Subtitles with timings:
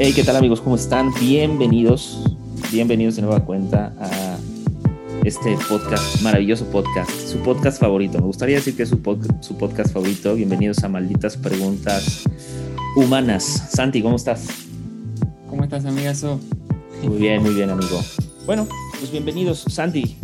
[0.00, 0.60] Hey, ¿qué tal amigos?
[0.60, 1.12] ¿Cómo están?
[1.18, 2.22] Bienvenidos,
[2.70, 4.38] bienvenidos de nueva cuenta a
[5.24, 8.18] este podcast, maravilloso podcast, su podcast favorito.
[8.18, 9.00] Me gustaría decir que es su,
[9.40, 10.36] su podcast favorito.
[10.36, 12.22] Bienvenidos a Malditas Preguntas
[12.94, 13.42] Humanas.
[13.72, 14.46] Santi, ¿cómo estás?
[15.50, 16.38] ¿Cómo estás, amigazo?
[17.02, 18.00] Muy bien, muy bien, amigo.
[18.46, 18.68] Bueno,
[19.00, 19.64] pues bienvenidos.
[19.66, 20.16] Santi,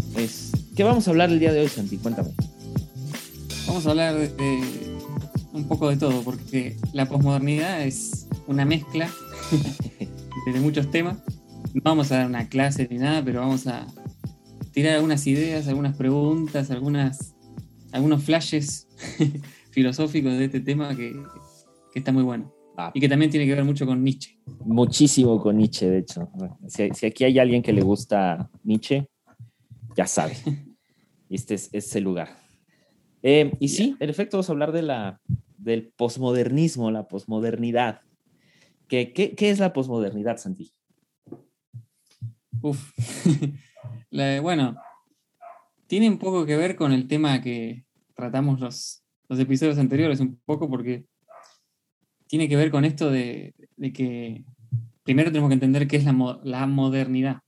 [0.76, 1.96] ¿qué vamos a hablar el día de hoy, Santi?
[1.96, 2.30] Cuéntame.
[3.66, 4.60] Vamos a hablar de,
[5.52, 9.10] un poco de todo, porque la posmodernidad es una mezcla
[10.52, 11.18] de muchos temas.
[11.72, 13.86] No vamos a dar una clase ni nada, pero vamos a
[14.72, 17.34] tirar algunas ideas, algunas preguntas, algunas,
[17.92, 18.88] algunos flashes
[19.70, 21.14] filosóficos de este tema que,
[21.94, 22.52] está muy bueno.
[22.76, 22.90] Ah.
[22.92, 24.36] Y que también tiene que ver mucho con Nietzsche.
[24.64, 26.28] Muchísimo con Nietzsche, de hecho.
[26.66, 29.08] Si, aquí hay alguien que le gusta Nietzsche,
[29.96, 30.36] ya sabe.
[31.30, 32.28] Este es, el lugar.
[33.22, 35.20] Eh, y sí, en efecto, vamos a hablar de la,
[35.56, 38.02] del posmodernismo, la posmodernidad.
[39.14, 40.72] ¿Qué, es la posmodernidad, Santi?
[42.60, 42.92] Uf.
[44.42, 44.76] bueno,
[45.86, 47.84] tiene un poco que ver con el tema que
[48.14, 51.06] tratamos los, los episodios anteriores, un poco porque
[52.26, 53.54] tiene que ver con esto de,
[53.92, 54.44] que
[55.02, 57.42] primero tenemos que entender qué es la, la, modernidad.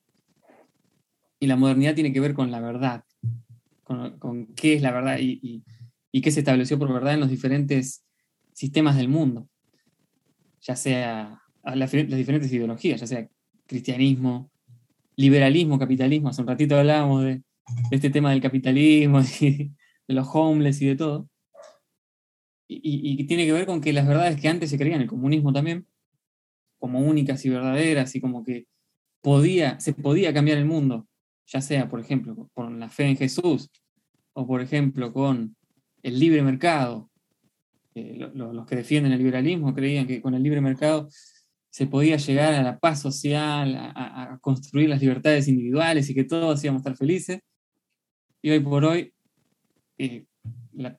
[1.39, 3.05] Y la modernidad tiene que ver con la verdad,
[3.85, 5.63] con, qué es la verdad y,
[6.13, 8.05] y, qué se estableció por verdad en los diferentes
[8.53, 9.49] sistemas del mundo,
[10.67, 13.29] ya sea las diferentes ideologías, ya sea
[13.67, 14.51] cristianismo,
[15.15, 16.29] liberalismo, capitalismo.
[16.29, 17.43] Hace un ratito hablábamos de,
[17.91, 19.71] este tema del capitalismo, de,
[20.09, 21.29] los homeless y de todo.
[22.69, 25.87] Y, tiene que ver con que las verdades que antes se creían, el comunismo también,
[26.79, 28.67] como únicas y verdaderas, y como que
[29.21, 31.07] podía, se podía cambiar el mundo,
[31.47, 33.71] ya sea, por ejemplo, con la fe en Jesús,
[34.33, 35.57] o por ejemplo, con
[36.03, 37.09] el libre mercado.
[38.35, 41.09] Los que defienden el liberalismo creían que con el libre mercado
[41.71, 46.65] se podía llegar a la paz social, a, construir las libertades individuales y que todos
[46.65, 47.41] íbamos a estar felices.
[48.41, 49.13] Y hoy por hoy,
[49.99, 50.25] eh,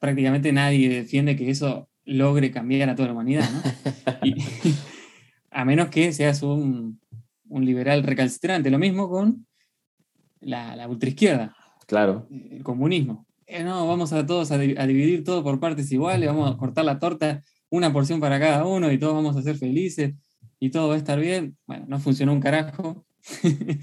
[0.00, 3.48] prácticamente nadie defiende que eso logre cambiar a toda la humanidad,
[5.50, 7.00] a menos que seas un,
[7.50, 8.70] liberal recalcitrante.
[8.70, 9.46] Lo mismo con
[10.40, 11.56] la, la ultraizquierda.
[11.86, 12.28] Claro.
[12.30, 13.27] El comunismo.
[13.50, 16.98] Eh, no, vamos a todos a, dividir todo por partes iguales, vamos a cortar la
[16.98, 20.14] torta, una porción para cada uno y todos vamos a ser felices
[20.60, 21.56] y todo va a estar bien.
[21.66, 23.06] Bueno, no funcionó un carajo.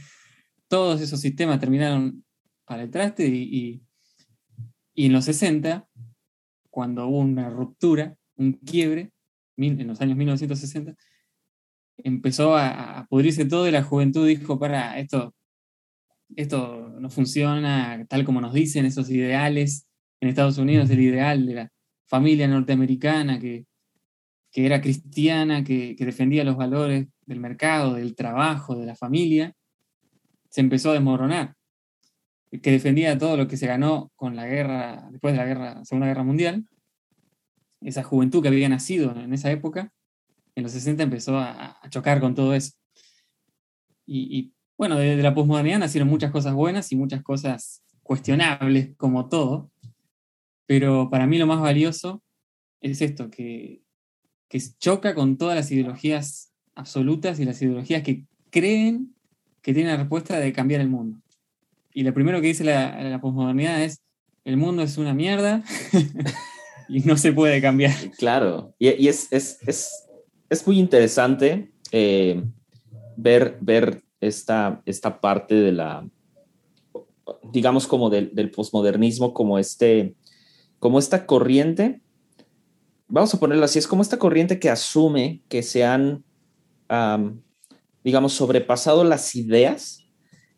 [0.68, 2.24] Todos esos sistemas terminaron
[2.66, 3.82] para el traste y,
[4.94, 5.88] y, en los 60,
[6.70, 9.14] cuando hubo una ruptura, un quiebre,
[9.58, 10.96] en los años 1960,
[11.98, 15.35] empezó a, pudrirse todo y la juventud dijo, para, esto,
[16.36, 19.88] esto no funciona tal como nos dicen esos ideales.
[20.22, 21.72] En Estados Unidos el ideal de la
[22.08, 23.66] familia norteamericana que
[24.56, 29.54] que era cristiana, que, defendía los valores del mercado, del trabajo, de la familia,
[30.48, 31.56] se empezó a desmoronar,
[32.50, 36.08] que defendía todo lo que se ganó con la guerra, después de la guerra, Segunda
[36.08, 36.66] Guerra Mundial,
[37.82, 39.92] esa juventud que había nacido en esa época,
[40.56, 42.78] en los 60 empezó a, chocar con todo eso.
[44.06, 49.72] Y, bueno, desde la posmodernidad nacieron muchas cosas buenas y muchas cosas cuestionables, como todo,
[50.66, 52.24] pero para mí lo más valioso
[52.82, 53.86] es esto, que
[54.48, 59.14] que choca con todas las ideologías absolutas y las ideologías que creen
[59.62, 61.20] que tienen la respuesta de cambiar el mundo.
[61.94, 64.02] Y lo primero que dice la, la posmodernidad es,
[64.44, 65.64] el mundo es una mierda
[66.90, 67.94] y no se puede cambiar.
[68.18, 69.30] Claro, y, es,
[70.66, 72.44] muy interesante eh,
[73.18, 76.08] ver, ver esta, esta parte de la,
[77.52, 80.16] digamos como del, del posmodernismo, como, este,
[80.80, 82.02] como esta corriente
[83.08, 86.24] vamos a ponerlo así, es como esta corriente que asume que se han,
[88.04, 90.04] digamos, sobrepasado las ideas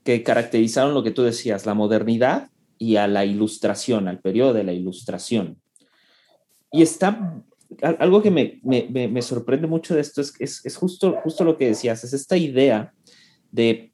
[0.03, 4.63] que caracterizaron lo que tú decías, la modernidad y a la ilustración, al periodo de
[4.63, 5.59] la ilustración.
[6.71, 7.43] Y está,
[7.99, 12.03] algo que me, sorprende mucho de esto es, es, es, justo, justo lo que decías,
[12.03, 12.93] es esta idea
[13.57, 13.91] de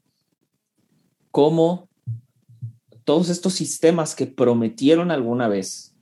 [1.31, 1.88] cómo
[3.06, 5.95] todos estos sistemas que prometieron alguna vez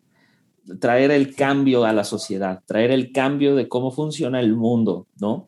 [0.80, 5.48] traer el cambio a la sociedad, traer el cambio de cómo funciona el mundo, ¿no?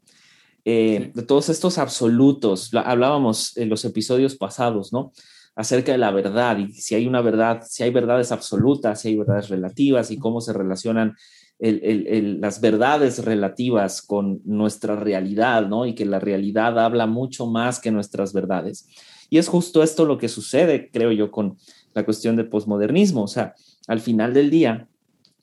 [0.63, 5.11] Eh, de todos estos absolutos, hablábamos en los episodios pasados, ¿no?
[5.55, 9.17] Acerca de la verdad y si hay una verdad, si hay verdades absolutas, si hay
[9.17, 11.15] verdades relativas y cómo se relacionan
[11.59, 15.85] las verdades relativas con nuestra realidad, ¿no?
[15.85, 18.87] Y que la realidad habla mucho más que nuestras verdades.
[19.29, 21.57] Y es justo esto lo que sucede, creo yo, con
[21.93, 23.23] la cuestión del posmodernismo.
[23.23, 23.55] O sea,
[23.87, 24.87] al final del día,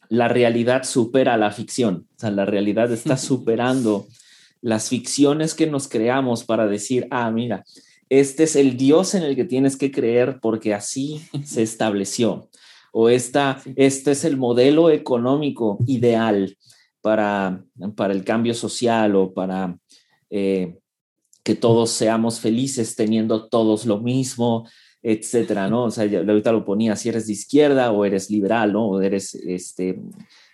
[0.09, 4.07] la realidad supera la ficción, o sea, la realidad está superando
[4.61, 7.65] las ficciones que nos creamos para decir, ah, mira,
[8.11, 12.49] este es el Dios en el que tienes que creer porque así se estableció.
[12.93, 16.57] O esta, este es el modelo económico ideal
[17.01, 17.65] para,
[17.97, 19.79] para el cambio social o para
[20.29, 20.79] eh,
[21.43, 24.69] que todos seamos felices teniendo todos lo mismo,
[25.03, 25.85] etcétera, ¿no?
[25.85, 28.87] O sea, ahorita lo ponía, si eres de izquierda o eres liberal, ¿no?
[28.89, 29.99] O eres, este,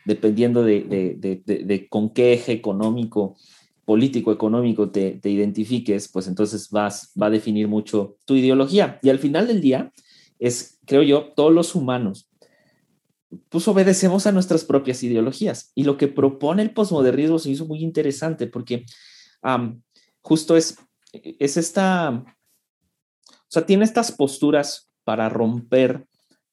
[0.04, 3.36] dependiendo de, con qué eje económico,
[3.84, 8.98] político, económico te, identifiques, pues entonces vas, va a definir mucho tu ideología.
[9.02, 9.92] Y al final del día,
[10.38, 12.25] es, creo yo, todos los humanos,
[13.48, 15.72] pues obedecemos a nuestras propias ideologías.
[15.74, 18.84] Y lo que propone el posmodernismo se hizo muy interesante porque
[20.20, 20.76] justo es,
[21.12, 26.06] es esta, o sea, tiene estas posturas para romper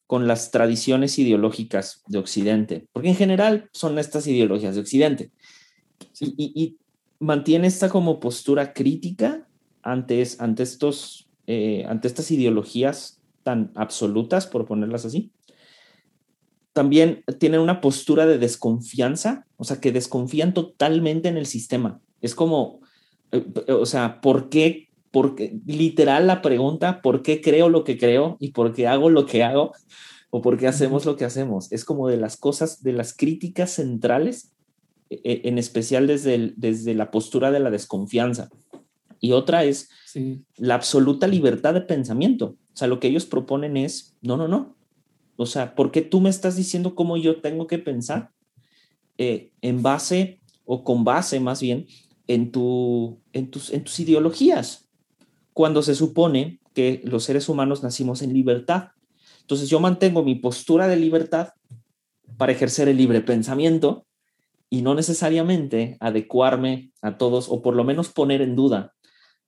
[0.06, 5.32] con las tradiciones ideológicas de Occidente, porque en general son estas ideologías de Occidente.
[6.20, 6.78] Y,
[7.20, 9.48] mantiene esta como postura crítica
[9.82, 15.32] ante, ante, estos, eh, ante estas ideologías tan absolutas, por ponerlas así.
[16.74, 22.02] También tienen una postura de desconfianza, o sea, que desconfían totalmente en el sistema.
[22.22, 22.82] Es como,
[23.32, 24.90] eh, o sea, ¿por qué?
[25.12, 29.26] Porque literal la pregunta, ¿por qué creo lo que creo y por qué hago lo
[29.26, 29.74] que hago?
[30.32, 31.72] ¿O por qué hacemos lo que hacemos?
[31.72, 34.54] Es como de las cosas, de las críticas centrales,
[35.12, 38.50] e, e, en especial desde, desde la postura de la desconfianza.
[39.20, 39.90] Y otra es
[40.58, 42.58] la absoluta libertad de pensamiento.
[42.74, 44.76] O sea, lo que ellos proponen es, no, no, no.
[45.36, 48.32] O sea, ¿por qué tú me estás diciendo cómo yo tengo que pensar?
[49.18, 51.86] Eh, en base o con base más bien
[52.28, 54.90] en, tu, en, tus, en tus ideologías,
[55.54, 58.90] cuando se supone que los seres humanos nacimos en libertad.
[59.42, 61.50] Entonces yo mantengo mi postura de libertad
[62.38, 64.06] para ejercer el libre pensamiento
[64.70, 68.94] y no necesariamente adecuarme a todos o por lo menos poner en duda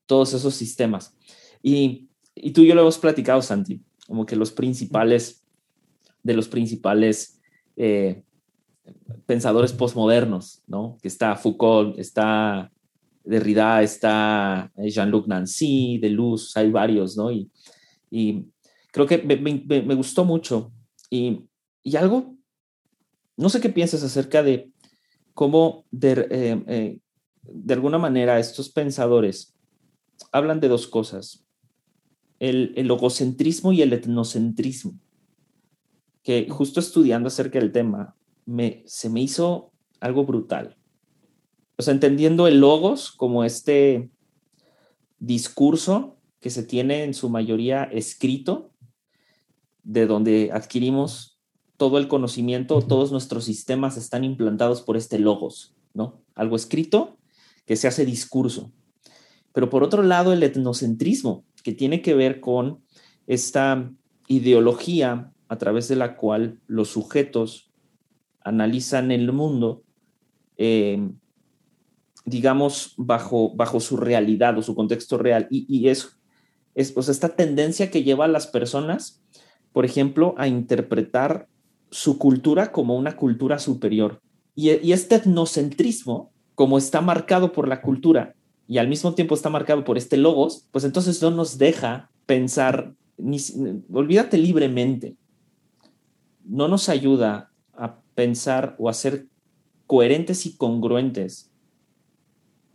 [0.05, 1.17] todos esos sistemas.
[1.63, 5.44] Y, y tú y yo lo hemos platicado, Santi, como que los principales,
[6.25, 7.39] de los principales
[7.77, 8.23] eh,
[9.27, 10.97] pensadores postmodernos, ¿no?
[11.01, 12.71] Que está Foucault, está
[13.23, 17.31] Derrida, está eh, Jean-Luc Nancy, Deleuze, hay varios, ¿no?
[17.31, 17.51] Y,
[18.09, 18.47] y
[18.91, 20.71] creo que me, gustó mucho.
[21.11, 21.41] Y,
[21.83, 22.35] y, algo,
[23.37, 24.71] no sé qué piensas acerca de
[25.35, 26.99] cómo de, eh,
[27.43, 29.55] de alguna manera estos pensadores
[30.31, 31.45] hablan de dos cosas,
[32.39, 34.99] el, el logocentrismo y el etnocentrismo,
[36.25, 40.75] que justo estudiando acerca del tema, me, se me hizo algo brutal.
[41.77, 44.09] O sea, entendiendo el logos como este
[45.19, 48.71] discurso que se tiene en su mayoría escrito,
[49.83, 51.39] de donde adquirimos
[51.77, 56.23] todo el conocimiento, todos nuestros sistemas están implantados por este logos, ¿no?
[56.33, 57.19] Algo escrito
[57.67, 58.71] que se hace discurso.
[59.53, 62.83] Pero por otro lado, el etnocentrismo, que tiene que ver con
[63.27, 63.91] esta
[64.27, 67.71] ideología a través de la cual los sujetos
[68.41, 69.83] analizan el mundo,
[70.57, 71.09] eh,
[72.25, 75.47] digamos, bajo, bajo su realidad o su contexto real.
[75.49, 76.17] Y, es,
[76.73, 79.23] es pues, esta tendencia que lleva a las personas,
[79.73, 81.47] por ejemplo, a interpretar
[81.91, 84.21] su cultura como una cultura superior.
[84.55, 88.35] Y, y este etnocentrismo, como está marcado por la cultura
[88.67, 92.93] y al mismo tiempo está marcado por este logos, pues entonces no nos deja pensar,
[93.17, 93.37] ni,
[93.91, 95.15] olvídate libremente,
[96.45, 99.27] no nos ayuda a pensar o a ser
[99.87, 101.51] coherentes y congruentes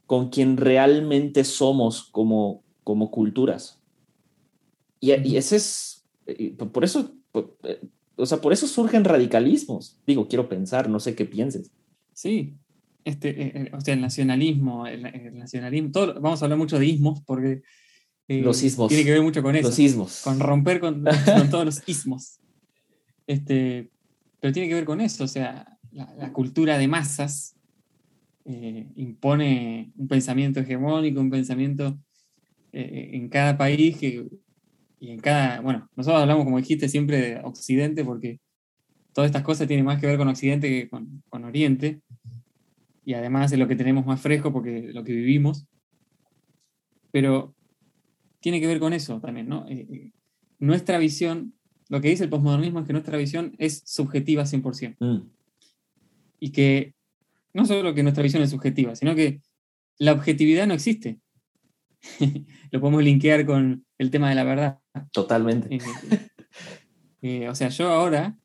[0.06, 3.80] con quien realmente somos como, como culturas.
[4.98, 6.04] Y, ese es,
[6.72, 7.14] por eso,
[7.62, 7.80] eh,
[8.16, 9.98] o sea, por eso surgen radicalismos.
[10.06, 11.70] Digo, quiero pensar, no sé qué pienses.
[12.12, 12.54] Sí,
[13.04, 15.02] este, eh, eh, o sea, el nacionalismo, el,
[15.38, 17.62] nacionalismo, todo, vamos a hablar mucho de ismos porque
[18.28, 18.88] los ismos.
[18.88, 19.68] tiene que ver mucho con eso.
[19.68, 20.22] Los ismos.
[20.22, 22.39] Con romper con, con todos los ismos.
[23.30, 23.92] Este,
[24.40, 27.54] pero tiene que ver con eso, o sea, la, cultura de masas
[28.44, 31.96] eh, impone un pensamiento hegemónico, un pensamiento
[32.72, 34.26] eh, en cada país que,
[34.98, 38.40] y en cada, bueno, nosotros hablamos, como dijiste, siempre de Occidente porque
[39.12, 42.00] todas estas cosas tienen más que ver con Occidente que con, con Oriente,
[43.04, 45.68] y además es lo que tenemos más fresco porque lo que vivimos,
[47.12, 47.54] pero
[48.40, 49.68] tiene que ver con eso también, ¿no?
[49.68, 50.10] Eh,
[50.58, 51.54] nuestra visión
[51.90, 54.96] lo que dice el posmodernismo es que nuestra visión es subjetiva 100%.
[55.00, 55.28] Mm.
[56.38, 56.94] Y que
[57.52, 59.42] no solo que nuestra visión es subjetiva, sino que
[59.98, 61.18] la objetividad no existe.
[62.70, 64.78] Lo podemos linkear con el tema de la verdad.
[65.12, 65.68] Totalmente.
[65.74, 65.80] Eh,
[67.22, 68.38] eh, o sea, yo ahora,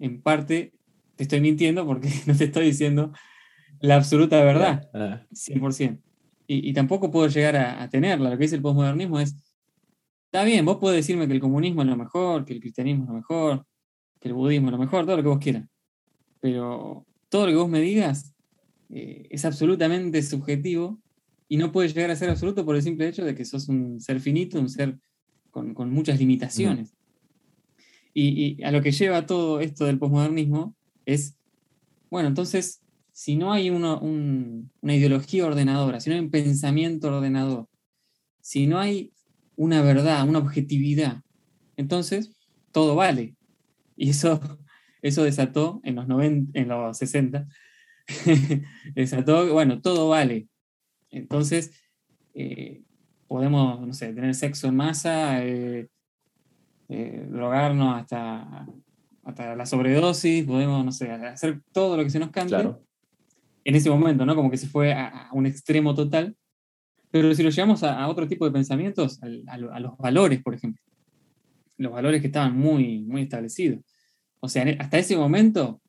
[0.00, 0.72] en parte,
[1.16, 3.12] te estoy mintiendo porque no te estoy diciendo
[3.80, 4.90] la absoluta verdad,
[5.32, 5.98] 100%.
[5.98, 6.00] Ah.
[6.46, 8.30] y, tampoco puedo llegar a, tenerla.
[8.30, 9.36] Lo que dice el posmodernismo es,
[10.26, 13.08] está bien, vos podés decirme que el comunismo es lo mejor, que el cristianismo es
[13.08, 13.66] lo mejor,
[14.20, 15.66] que el budismo es lo mejor, todo lo que vos quieras.
[16.40, 18.34] Pero todo lo que vos me digas
[18.90, 21.00] eh, es absolutamente subjetivo
[21.48, 24.00] y no puede llegar a ser absoluto por el simple hecho de que sos un
[24.00, 24.98] ser finito, un ser
[25.50, 26.94] con, muchas limitaciones.
[28.12, 31.36] Y, a lo que lleva todo esto del posmodernismo es,
[32.10, 37.68] bueno, entonces, si no hay una ideología ordenadora, si no hay un pensamiento ordenador,
[38.40, 39.12] si no hay
[39.56, 41.22] una verdad, una objetividad,
[41.76, 42.32] entonces
[42.72, 43.34] todo vale.
[43.96, 44.40] Y eso,
[45.02, 47.46] eso desató en los, 90, en los 60,
[48.94, 50.48] desató, bueno, todo vale.
[51.10, 51.72] Entonces,
[52.34, 52.82] eh,
[53.26, 55.88] podemos, no sé, tener sexo en masa, eh,
[56.88, 58.66] eh, drogarnos hasta,
[59.24, 62.56] hasta la sobredosis, podemos, no sé, hacer todo lo que se nos cante.
[63.64, 64.36] En ese momento, ¿no?
[64.36, 66.36] Como que se fue a, un extremo total.
[67.10, 70.82] Pero si lo llevamos a, otro tipo de pensamientos, a, los valores, por ejemplo.
[71.78, 73.80] Los valores que estaban muy, muy establecidos.
[74.40, 75.80] O sea, hasta ese momento,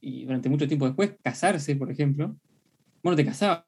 [0.00, 2.36] y durante mucho tiempo después, casarse, por ejemplo,
[3.02, 3.64] bueno, te casabas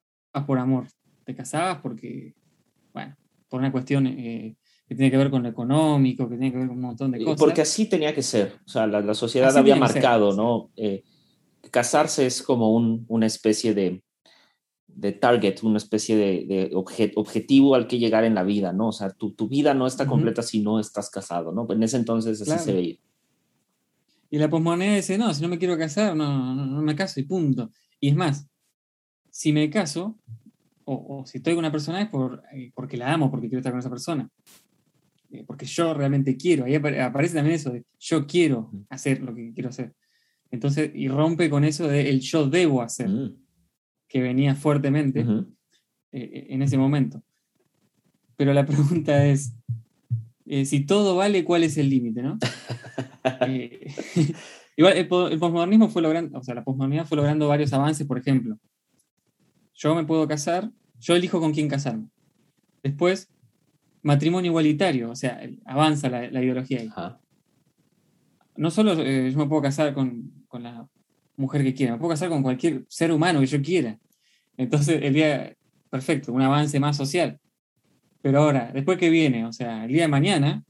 [0.46, 0.86] por amor,
[1.24, 2.34] te casabas porque,
[2.92, 3.16] bueno,
[3.48, 4.56] por una cuestión eh,
[4.88, 7.22] que tiene que ver con lo económico, que tiene que ver con un montón de
[7.22, 7.38] cosas.
[7.38, 10.70] Porque así tenía que ser, o sea, la, sociedad había marcado, ¿no?
[10.76, 11.02] Eh,
[11.70, 14.02] casarse es como un, una especie de,
[14.96, 18.88] de target, una especie de, objetivo al que llegar en la vida, ¿no?
[18.88, 21.66] O sea, tu, tu vida no está completa si no estás casado, ¿no?
[21.70, 22.96] En ese entonces así se veía.
[24.30, 27.24] Y la posmoneda dice, no, si no me quiero casar, no, no, me caso y
[27.24, 27.70] punto.
[28.00, 28.48] Y es más,
[29.30, 30.18] si me caso,
[30.84, 33.72] o, si estoy con una persona es por, eh, porque la amo, porque quiero estar
[33.72, 34.28] con esa persona.
[35.30, 36.64] Eh, porque yo realmente quiero.
[36.64, 39.94] Ahí aparece también eso de yo quiero hacer lo que quiero hacer.
[40.50, 43.45] Entonces, y rompe con eso de el yo debo hacer, mm.
[44.08, 45.26] Que venía fuertemente
[46.12, 47.22] eh, en ese momento.
[48.36, 49.54] Pero la pregunta es,
[50.64, 52.22] si todo vale, ¿cuál es el límite?
[52.22, 52.38] ¿no?
[54.76, 58.58] igual, el, posmodernismo fue logrando, o sea, la posmodernidad fue logrando varios avances, por ejemplo,
[59.74, 62.08] yo me puedo casar, yo elijo con quién casarme.
[62.82, 63.28] Después,
[64.02, 66.90] matrimonio igualitario, o sea, avanza la, ideología ahí.
[68.56, 70.88] No solo eh, yo me puedo casar con, la
[71.36, 73.98] mujer que quiera, me puedo casar con cualquier ser humano que yo quiera.
[74.56, 75.54] Entonces, el día,
[75.90, 77.38] perfecto, un avance más social.
[78.22, 80.64] Pero ahora, después que viene, o sea, el día de mañana,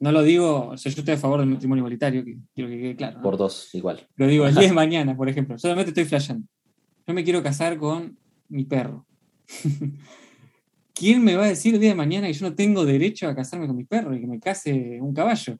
[0.00, 2.96] no lo digo, o sea, yo estoy a favor del matrimonio igualitario, quiero que quede
[2.96, 3.20] claro.
[3.22, 4.06] Por dos, igual.
[4.16, 6.46] Lo digo, el día de mañana, por ejemplo, solamente estoy flasheando.
[7.06, 8.16] Yo me quiero casar con
[8.48, 9.06] mi perro.
[10.94, 13.34] ¿Quién me va a decir el día de mañana que yo no tengo derecho a
[13.34, 15.58] casarme con mi perro y que me case un caballo?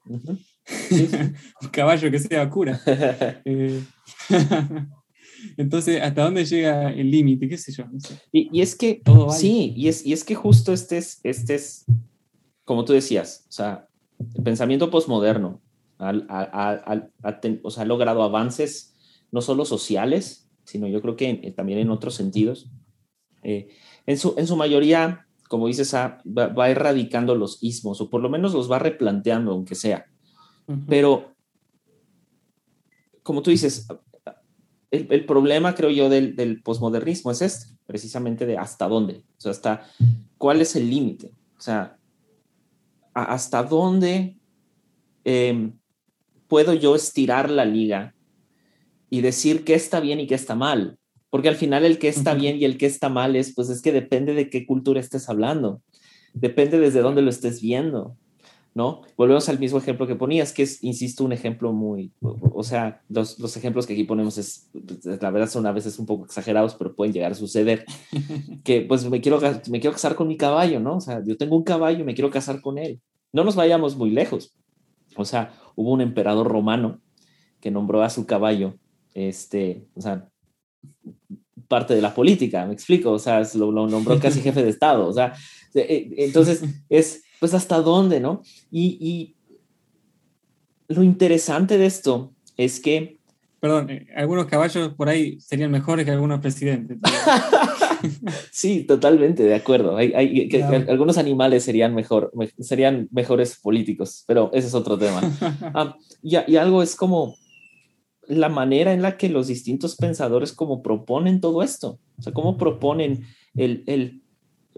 [1.63, 2.81] Un caballo que sea cura.
[3.45, 3.83] Eh,
[5.57, 7.49] entonces, ¿hasta dónde llega el límite?
[7.49, 7.85] ¿Qué sé yo?
[8.33, 11.85] Y, es que, sí, y es, y es que justo este es, este es,
[12.65, 13.89] como tú decías, o sea,
[14.35, 15.61] el pensamiento postmoderno
[15.99, 18.95] o sea, ha logrado avances
[19.31, 22.71] no solo sociales, sino yo creo que también en otros sentidos.
[23.43, 23.69] Eh,
[24.07, 28.31] en, su, en su mayoría, como dices, ah, va, erradicando los ismos, o por lo
[28.31, 30.07] menos los va replanteando, aunque sea.
[30.89, 31.35] Pero,
[33.23, 33.87] como tú dices,
[34.91, 39.51] el, problema, creo yo, del, del, posmodernismo es este, precisamente de hasta dónde, o sea,
[39.51, 39.87] hasta
[40.39, 41.99] cuál es el límite, o sea,
[43.13, 44.39] hasta dónde
[45.25, 45.79] em,
[46.49, 48.15] puedo yo estirar la liga
[49.09, 50.99] y decir qué está bien y qué está mal.
[51.31, 53.83] Porque al final el que está bien y el que está mal es, pues es
[53.83, 55.83] que depende de qué cultura estés hablando.
[56.33, 58.17] Depende desde dónde lo estés viendo,
[58.75, 59.03] ¿no?
[59.17, 63.39] Volvemos al mismo ejemplo que ponías, que es, insisto, un ejemplo muy, o sea, los,
[63.39, 64.69] los ejemplos que aquí ponemos es,
[65.21, 67.85] la verdad son a veces un poco exagerados, pero pueden llegar a suceder.
[68.65, 69.41] que pues me quiero,
[69.71, 70.97] me quiero casar con mi caballo, ¿no?
[70.97, 73.01] O sea, yo tengo un caballo me quiero casar con él.
[73.33, 74.55] No nos vayamos muy lejos.
[75.17, 77.01] O sea, hubo un emperador romano
[77.61, 78.75] que nombró a su caballo
[79.15, 80.29] este, o sea,
[81.69, 85.13] parte de la política, me explico, o sea, lo, nombró casi jefe de Estado, o
[85.13, 85.33] sea,
[85.75, 88.41] eh, entonces es, pues, ¿hasta dónde, no?
[88.71, 89.37] Y, y
[90.89, 93.19] lo interesante de esto es que...
[93.61, 96.97] Perdón, eh, algunos caballos por ahí serían mejores que algunos presidentes.
[98.51, 99.95] sí, totalmente, de acuerdo.
[99.99, 105.21] Hay, hay, que, algunos animales serían, mejor, serían mejores políticos, pero ese es otro tema.
[105.75, 107.37] Ah, y, y algo es como
[108.27, 112.57] la manera en la que los distintos pensadores como proponen todo esto, o sea, cómo
[112.57, 114.23] proponen el,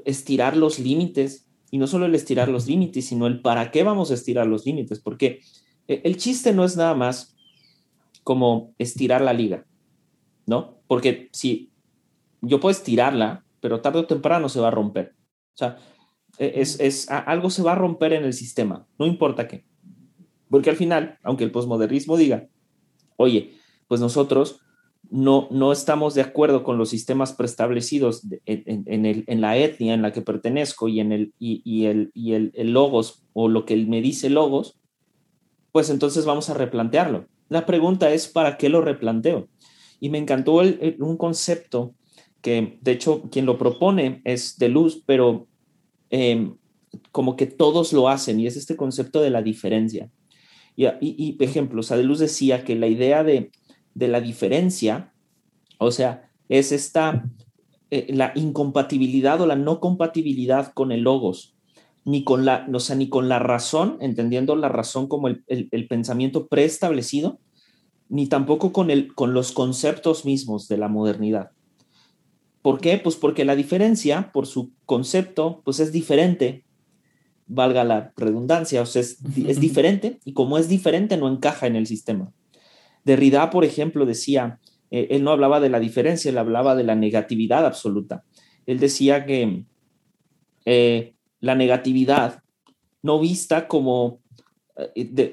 [0.04, 1.46] estirar los límites,
[1.76, 4.64] y no solo el estirar los límites, sino el para qué vamos a estirar los
[4.64, 5.42] límites, porque
[5.87, 7.37] e, el chiste no es nada más
[8.25, 9.66] como estirar la liga,
[10.47, 10.78] ¿no?
[10.87, 11.71] Porque si
[12.40, 15.16] yo puedo estirarla, pero tarde o temprano se va a romper.
[15.52, 15.76] O sea,
[16.38, 19.66] e, es, es, algo se va a romper en el sistema, no importa qué.
[20.49, 22.49] Porque al final, aunque el posmodernismo diga,
[23.18, 23.52] oye,
[23.87, 24.62] pues nosotros
[25.10, 30.02] no, no estamos de acuerdo con los sistemas preestablecidos en, el, en, la etnia en
[30.02, 34.00] la que pertenezco y en el, y, el, y el, logos o lo que me
[34.00, 34.78] dice logos,
[35.72, 37.26] pues entonces vamos a replantearlo.
[37.48, 39.48] La pregunta es, ¿para qué lo replanteo?
[40.00, 40.62] Y me encantó
[40.98, 41.94] un concepto
[42.42, 45.46] que, de hecho, quien lo propone es de luz, pero
[46.10, 46.56] em,
[47.12, 50.10] como que todos lo hacen, y es este concepto de la diferencia.
[50.76, 53.50] Y, y, ejemplo, o sea, de luz decía que la idea de
[53.97, 55.15] de la diferencia,
[55.79, 57.25] o sea, es esta,
[57.91, 61.57] eh, la incompatibilidad o la no compatibilidad con el logos,
[62.05, 66.47] ni con la, o sea, ni con la razón, entendiendo la razón como el, pensamiento
[66.47, 67.41] preestablecido,
[68.11, 71.53] ni tampoco con, el, con los conceptos mismos de la modernidad.
[72.61, 72.99] ¿Por qué?
[72.99, 76.67] Pues porque la diferencia, por su concepto, pues es diferente,
[77.47, 81.76] valga la redundancia, o sea, es, es diferente, y como es diferente, no encaja en
[81.76, 82.31] el sistema.
[83.06, 84.58] Derrida, por ejemplo, decía,
[84.90, 88.25] eh, él no hablaba de la diferencia, él hablaba de la negatividad absoluta.
[88.66, 89.64] Él decía que
[90.64, 92.42] eh, la negatividad
[93.02, 94.18] no vista como
[94.96, 95.32] eh,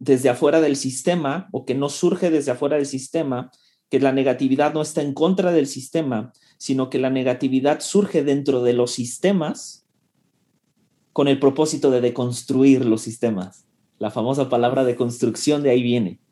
[0.00, 3.52] desde afuera del sistema o que no surge desde afuera del sistema,
[3.90, 8.64] que la negatividad no está en contra del sistema, sino que la negatividad surge dentro
[8.64, 9.86] de los sistemas
[11.12, 13.66] con el propósito de deconstruir los sistemas.
[14.00, 16.23] La famosa palabra de construcción de ahí viene.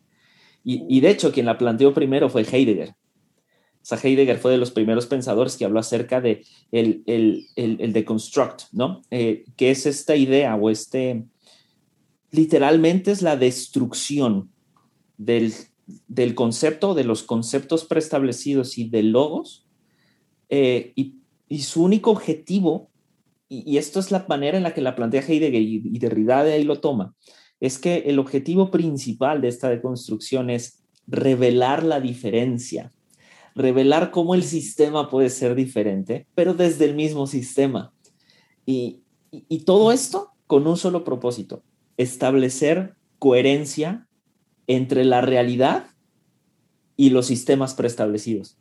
[0.65, 2.91] Y, de hecho, quien la planteó primero fue Heidegger.
[2.91, 7.93] O sea, Heidegger fue de los primeros pensadores que habló acerca de el, el, el,
[7.93, 9.03] deconstruct, ¿no?
[9.11, 11.25] Eh, que es esta idea o este,
[12.31, 14.53] literalmente es la destrucción
[15.17, 15.53] del,
[16.07, 19.67] del concepto, de los conceptos preestablecidos y de logos,
[20.49, 21.17] eh, y,
[21.49, 22.91] y, su único objetivo,
[23.49, 26.45] y, y, esto es la manera en la que la plantea Heidegger y, y Derrida
[26.45, 27.15] de ahí lo toma,
[27.63, 32.93] es que el objetivo principal de esta deconstrucción es revelar la diferencia,
[33.55, 37.93] revelar cómo el sistema puede ser diferente, pero desde el mismo sistema.
[38.67, 38.99] Y,
[39.65, 41.63] todo esto con un solo propósito,
[41.97, 44.09] establecer coherencia
[44.67, 45.87] entre la realidad
[46.97, 48.59] y los sistemas preestablecidos.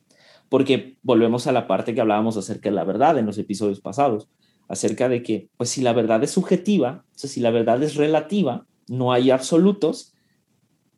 [0.47, 4.29] Porque volvemos a la parte que hablábamos acerca de la verdad en los episodios pasados,
[4.67, 7.95] acerca de que, pues si la verdad es subjetiva, o sea, si la verdad es
[7.95, 10.13] relativa, no hay absolutos,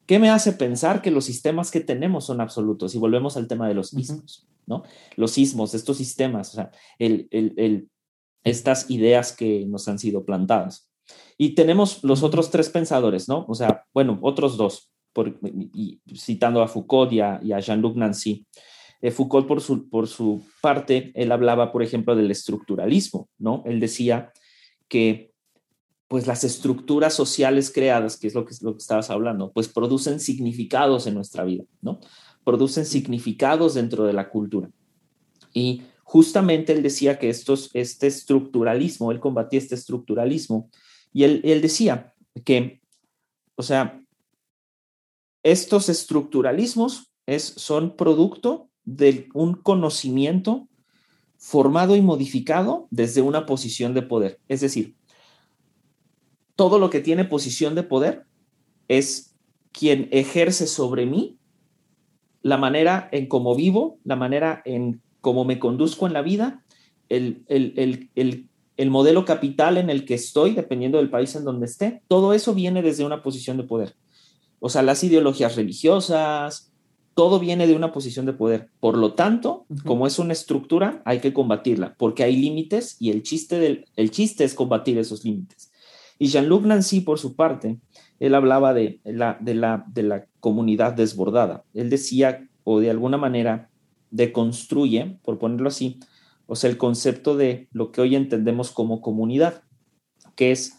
[0.08, 2.95] ¿qué me hace pensar que los sistemas que tenemos son absolutos?
[2.95, 4.82] Y volvemos al tema de los ismos, ¿no?
[5.15, 6.71] Los ismos, estos sistemas, o sea,
[8.43, 10.91] estas ideas que nos han sido plantadas.
[11.38, 13.45] Y tenemos los otros tres pensadores, ¿no?
[13.47, 15.39] O sea, bueno, otros dos, por,
[16.15, 18.47] citando a Foucault y a, Jean-Luc Nancy.
[19.01, 23.62] Eh, Foucault, por su, por su parte, él hablaba, por ejemplo, del estructuralismo, ¿no?
[23.67, 24.32] Él decía
[24.88, 25.33] que
[26.07, 30.19] pues las estructuras sociales creadas, que es lo que, lo que estabas hablando, pues producen
[30.19, 31.99] significados en nuestra vida, ¿no?
[32.43, 34.69] Producen significados dentro de la cultura.
[35.53, 40.69] Y justamente él decía que estos, este estructuralismo, él combatía este estructuralismo,
[41.11, 42.13] y él, él decía
[42.43, 42.81] que,
[43.55, 44.01] o sea,
[45.43, 50.67] estos estructuralismos es, son producto de un conocimiento
[51.37, 54.39] formado y modificado desde una posición de poder.
[54.47, 54.95] Es decir,
[56.55, 58.25] todo lo que tiene posición de poder
[58.87, 59.35] es
[59.71, 61.37] quien ejerce sobre mí
[62.41, 66.63] la manera en cómo vivo, la manera en cómo me conduzco en la vida,
[67.09, 72.33] el, el, modelo capital en el que estoy, dependiendo del país en donde esté, todo
[72.33, 73.95] eso viene desde una posición de poder.
[74.59, 76.71] O sea, las ideologías religiosas,
[77.13, 78.69] todo viene de una posición de poder.
[78.79, 83.23] Por lo tanto, como es una estructura, hay que combatirla, porque hay límites y el
[83.23, 85.71] chiste, del, el chiste es combatir esos límites.
[86.19, 87.80] Y Jean-Luc Nancy, por su parte,
[88.19, 91.63] él hablaba de la, de, la, de la comunidad desbordada.
[91.73, 93.69] Él decía, o de alguna manera,
[94.12, 95.99] deconstruye, por ponerlo así,
[96.45, 99.63] o sea, el concepto de lo que hoy entendemos como comunidad,
[100.36, 100.78] que es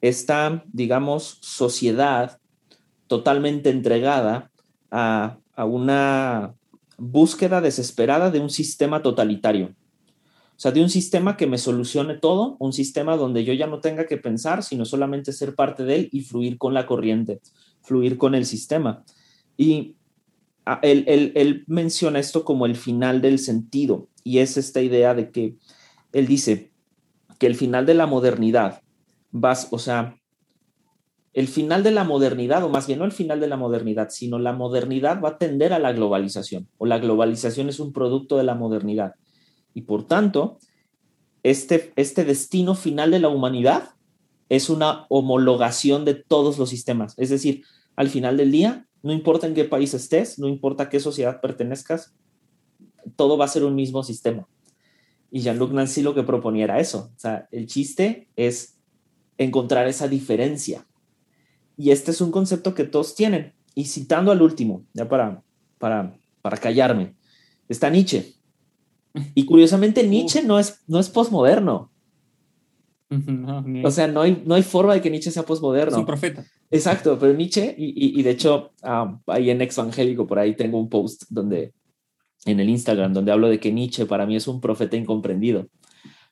[0.00, 2.38] esta, digamos, sociedad
[3.06, 4.50] totalmente entregada
[4.90, 6.54] a, a una
[6.96, 9.74] búsqueda desesperada de un sistema totalitario,
[10.62, 14.06] sea, de un sistema que me solucione todo, un sistema donde yo ya no tenga
[14.06, 17.40] que pensar, sino solamente ser parte de él y fluir con la corriente,
[17.82, 19.02] fluir con el sistema.
[19.56, 19.96] Y
[20.64, 25.56] ah, él, menciona esto como el final del sentido, y es esta idea de que
[26.12, 26.70] él dice
[27.40, 28.82] que el final de la modernidad,
[29.32, 30.14] vas, o sea,
[31.32, 34.38] el final de la modernidad, o más bien no el final de la modernidad, sino
[34.38, 38.44] la modernidad va a tender a la globalización, o la globalización es un producto de
[38.44, 39.16] la modernidad.
[39.74, 40.58] Y por tanto,
[41.42, 43.90] este, este destino final de la humanidad
[44.48, 47.14] es una homologación de todos los sistemas.
[47.16, 47.64] Es decir,
[47.96, 51.40] al final del día, no importa en qué país estés, no importa a qué sociedad
[51.40, 52.14] pertenezcas,
[53.16, 54.46] todo va a ser un mismo sistema.
[55.30, 57.10] Y Jean-Luc Nancy lo que proponía era eso.
[57.16, 58.78] O sea, el chiste es
[59.38, 60.86] encontrar esa diferencia.
[61.76, 63.54] Y este es un concepto que todos tienen.
[63.74, 65.42] Y citando al último, ya para,
[65.78, 67.14] para, para callarme,
[67.68, 68.34] está Nietzsche.
[69.34, 71.90] Y curiosamente Nietzsche no es, no es posmoderno.
[73.84, 75.92] o sea, no hay, no hay forma de que Nietzsche sea posmoderno.
[75.92, 76.44] Es un profeta.
[76.70, 80.88] Exacto, pero Nietzsche, y, y, de hecho, ah, ahí en Exvangélico, por ahí tengo un
[80.88, 81.74] post donde,
[82.46, 85.68] en el Instagram, donde hablo de que Nietzsche para mí es un profeta incomprendido.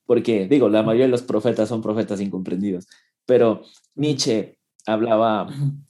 [0.06, 2.88] Porque, digo, la mayoría de los profetas son profetas incomprendidos,
[3.26, 3.62] pero
[3.94, 5.48] Nietzsche hablaba,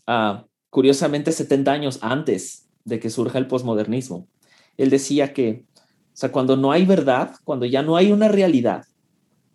[0.09, 4.29] ah, curiosamente, 70 años antes de que surja el posmodernismo.
[4.77, 5.65] Él decía que
[6.13, 8.85] o sea, cuando no hay verdad, cuando ya no hay una realidad,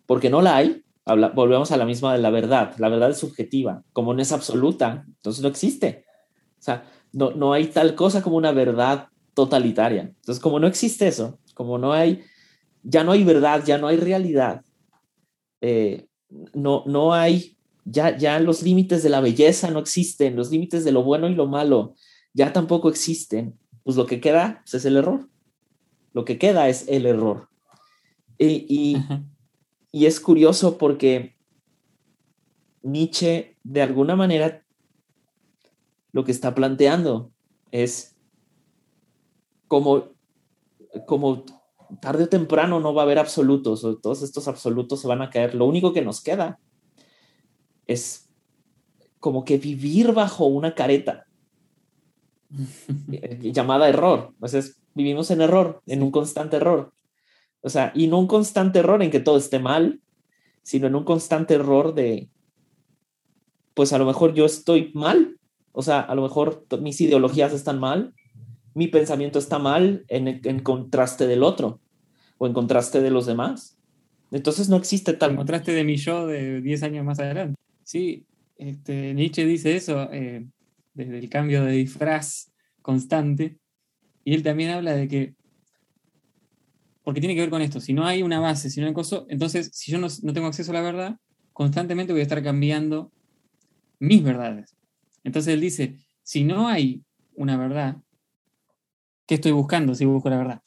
[0.06, 0.82] porque no la hay,
[1.34, 2.74] volvemos a la misma de la verdad.
[2.78, 6.04] La verdad es subjetiva, como no es absoluta, entonces no existe.
[6.58, 10.02] O sea, no, no hay tal cosa como una verdad totalitaria.
[10.02, 12.22] Entonces, como no existe eso, como no hay,
[12.82, 14.62] ya no hay verdad, ya no hay realidad,
[15.60, 16.06] eh,
[16.54, 20.92] no, no hay, ya, ya los límites de la belleza no existen, los límites de
[20.92, 21.94] lo bueno y lo malo
[22.34, 25.28] ya tampoco existen, pues lo que queda pues, es el error
[26.16, 27.50] lo que queda es el error.
[28.38, 28.96] Y,
[29.92, 31.36] es curioso porque
[32.82, 34.64] Nietzsche, de alguna manera,
[36.12, 37.32] lo que está planteando
[37.70, 38.16] es
[39.68, 40.14] como,
[41.06, 41.44] como
[42.00, 45.28] tarde o temprano no va a haber absolutos, o todos estos absolutos se van a
[45.28, 45.54] caer.
[45.54, 46.58] Lo único que nos queda
[47.86, 48.30] es
[49.20, 51.26] como que vivir bajo una careta
[53.52, 54.30] llamada error.
[54.32, 56.92] Entonces, vivimos en error, en un constante error.
[57.60, 60.00] O sea, y no un constante error en que todo esté mal,
[60.62, 62.30] sino en un constante error de,
[63.74, 65.36] pues a lo mejor yo estoy mal,
[65.72, 68.14] o sea, a lo mejor mis ideologías están mal,
[68.72, 71.78] mi pensamiento está mal en, en contraste del otro
[72.38, 73.78] o en contraste de los demás.
[74.30, 75.32] Entonces no existe tal...
[75.32, 77.54] En contraste de mi yo de 10 años más adelante.
[77.84, 78.24] Sí,
[78.56, 80.46] este, Nietzsche dice eso eh,
[80.94, 83.58] desde el cambio de disfraz constante
[84.26, 85.34] y él también habla de que,
[87.04, 89.24] porque tiene que ver con esto, si no hay una base, si no hay coso,
[89.30, 91.16] entonces si yo no, tengo acceso a la verdad,
[91.52, 93.12] constantemente voy a estar cambiando
[94.00, 94.76] mis verdades.
[95.22, 97.04] Entonces él dice, si no hay
[97.36, 97.98] una verdad,
[99.28, 100.60] ¿qué estoy buscando si busco la verdad?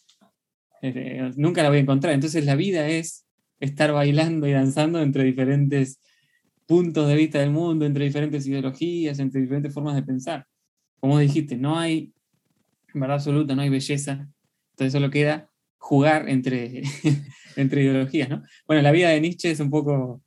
[0.82, 2.14] Eh, nunca la voy a encontrar.
[2.14, 3.26] Entonces la vida es
[3.60, 6.00] estar bailando y danzando entre diferentes
[6.66, 10.48] puntos de vista del mundo, entre diferentes ideologías, entre diferentes formas de pensar.
[11.02, 12.14] Como dijiste, no hay
[12.94, 14.30] verdad absoluta, no hay belleza.
[14.72, 16.84] Entonces solo queda jugar entre,
[17.56, 18.44] entre ideologías, ¿no?
[18.68, 20.22] Bueno, la vida de Nietzsche es un poco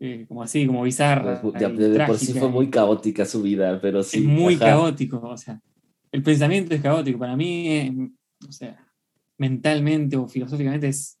[0.00, 1.40] eh, como así, como bizarra.
[1.40, 4.18] Pues, de, por sí fue muy caótica su vida, pero sí.
[4.18, 5.60] Es muy caótico, o sea,
[6.10, 7.18] el pensamiento es caótico.
[7.20, 8.10] Para mí,
[8.46, 8.84] o sea,
[9.38, 11.18] mentalmente o filosóficamente es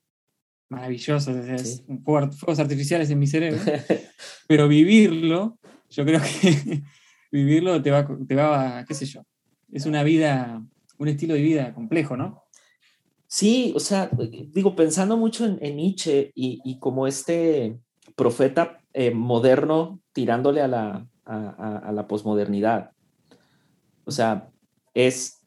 [0.68, 3.60] maravilloso, es un fuegos artificiales en mi cerebro,
[4.48, 5.58] pero vivirlo,
[5.90, 6.82] yo creo que
[7.30, 9.22] vivirlo te va, te va, qué sé yo,
[9.72, 10.62] es una vida,
[10.98, 12.44] un estilo de vida complejo, ¿no?
[13.26, 17.80] Sí, o sea, digo, pensando mucho en, Nietzsche y, como este
[18.14, 22.92] profeta eh, moderno tirándole a la, a, la posmodernidad.
[24.04, 24.50] O sea,
[24.92, 25.40] es,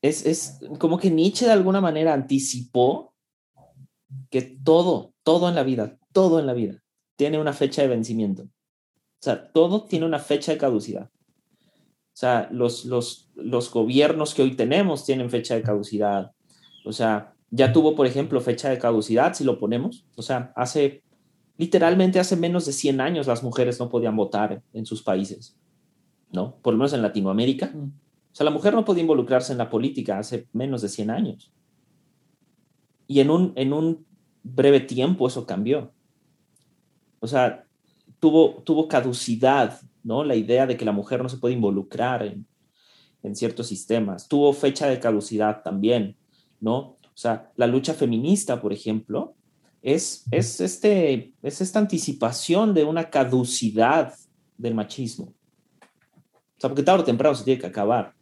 [0.00, 3.14] es, es como que Nietzsche de alguna manera anticipó
[4.30, 6.82] que todo, todo en la vida, todo en la vida
[7.18, 8.44] tiene una fecha de vencimiento.
[8.44, 11.10] O sea, todo tiene una fecha de caducidad.
[12.18, 16.32] O sea, los, los, los gobiernos que hoy tenemos tienen fecha de caducidad.
[16.84, 20.04] O sea, ya tuvo, por ejemplo, fecha de caducidad, si lo ponemos.
[20.16, 21.04] O sea, hace,
[21.58, 25.56] literalmente hace menos de 100 años las mujeres no podían votar en sus países,
[26.32, 26.56] ¿no?
[26.56, 27.72] Por lo menos en Latinoamérica.
[27.72, 31.52] O sea, la mujer no podía involucrarse en la política hace menos de 100 años.
[33.06, 34.04] Y en un, en un
[34.42, 35.92] breve tiempo eso cambió.
[37.20, 37.64] O sea,
[38.18, 40.24] tuvo, tuvo caducidad ¿no?
[40.24, 42.46] La idea de que la mujer no se puede involucrar en,
[43.34, 44.26] ciertos sistemas.
[44.26, 46.16] Tuvo fecha de caducidad también,
[46.60, 46.78] ¿no?
[46.78, 49.34] O sea, la lucha feminista, por ejemplo,
[49.82, 54.14] es, es, este, es esta anticipación de una caducidad
[54.56, 55.26] del machismo.
[55.26, 58.14] O sea, porque tarde o temprano se tiene que acabar.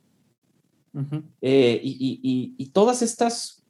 [1.42, 3.62] Eh, y, todas estas,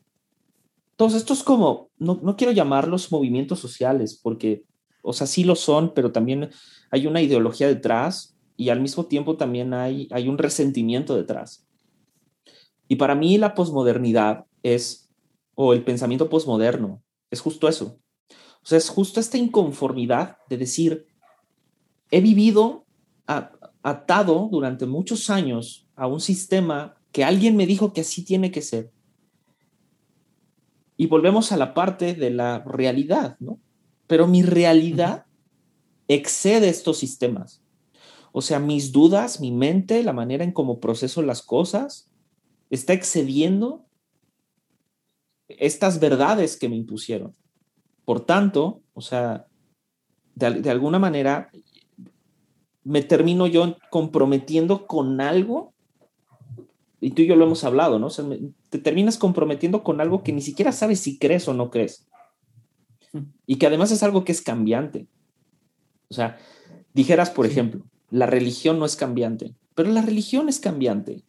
[0.97, 4.65] todos estos como, no, no, quiero llamarlos movimientos sociales, porque,
[5.07, 6.51] o sea, sí lo son, pero también
[6.91, 11.65] hay una ideología detrás y al mismo tiempo también hay, hay un resentimiento detrás.
[12.89, 15.09] Y para mí la posmodernidad es
[15.55, 17.03] o el pensamiento posmoderno.
[17.31, 18.01] Es justo eso.
[18.31, 21.07] O sea, es justo esta inconformidad de decir,
[22.11, 22.85] he vivido
[23.83, 28.63] atado durante muchos años a un sistema que alguien me dijo que así tiene que
[28.63, 28.91] ser.
[30.97, 33.61] Y volvemos a la parte de la realidad, ¿no?
[34.07, 35.27] Pero mi realidad
[36.09, 37.63] excede estos sistemas.
[38.33, 42.11] O sea, mis dudas, mi mente, la manera en cómo proceso las cosas,
[42.71, 43.87] está excediendo
[45.49, 47.35] estas verdades que me impusieron.
[48.05, 49.47] Por tanto, o sea,
[50.35, 51.51] de, alguna manera
[52.85, 55.73] me termino yo comprometiendo con algo,
[57.01, 58.09] y tú y yo lo hemos hablado, ¿no?
[58.09, 58.25] O sea,
[58.71, 62.07] te terminas comprometiendo con algo que ni siquiera sabes si crees o no crees.
[63.47, 65.07] Y que además es algo que es cambiante.
[66.09, 66.39] O sea,
[66.95, 71.23] dijeras, por ejemplo, la religión no es cambiante, pero la religión es cambiante.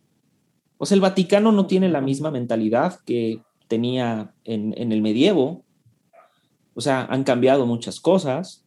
[0.78, 5.66] O sea, el Vaticano no tiene la misma mentalidad que tenía en, el medievo.
[6.74, 8.64] O sea, han cambiado muchas cosas.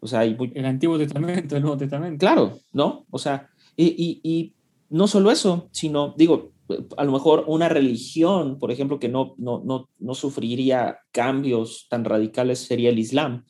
[0.00, 2.18] O sea, el Antiguo Testamento, el Nuevo Testamento.
[2.18, 3.06] Claro, ¿no?
[3.10, 4.54] O sea, y, y,
[4.90, 6.51] no solo eso, sino, digo,
[6.96, 12.04] a lo mejor una religión, por ejemplo, que no, no, no, no sufriría cambios tan
[12.04, 13.44] radicales sería el Islam,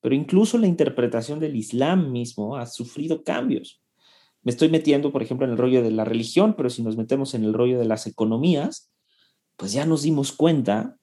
[0.00, 3.82] pero incluso la interpretación del Islam mismo ha sufrido cambios.
[4.42, 7.34] Me estoy metiendo, por ejemplo, en el rollo de la religión, pero si nos metemos
[7.34, 8.92] en el rollo de las economías,
[9.56, 10.96] pues ya nos dimos cuenta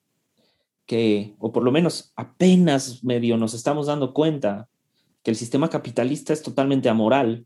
[0.85, 4.69] que, o por lo menos apenas medio nos estamos dando cuenta
[5.23, 7.45] que el sistema capitalista es totalmente amoral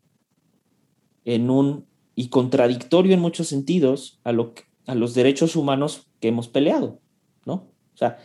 [1.25, 1.85] en un,
[2.17, 4.55] y contradictorio en muchos sentidos a, lo,
[4.87, 6.99] a los derechos humanos que hemos peleado,
[7.45, 7.53] ¿no?
[7.93, 8.17] O sea,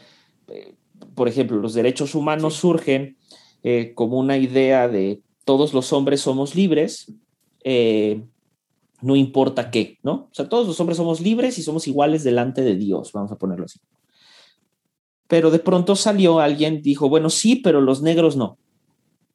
[0.48, 0.74] eh,
[1.14, 3.18] por ejemplo, los derechos humanos surgen
[3.62, 7.12] eh, como una idea de todos los hombres somos libres,
[7.64, 8.24] eh,
[9.02, 10.12] no importa qué, ¿no?
[10.12, 13.36] O sea, todos los hombres somos libres y somos iguales delante de Dios, vamos a
[13.36, 13.78] ponerlo así.
[15.28, 18.56] Pero de pronto salió alguien, dijo, bueno, sí, pero los negros no.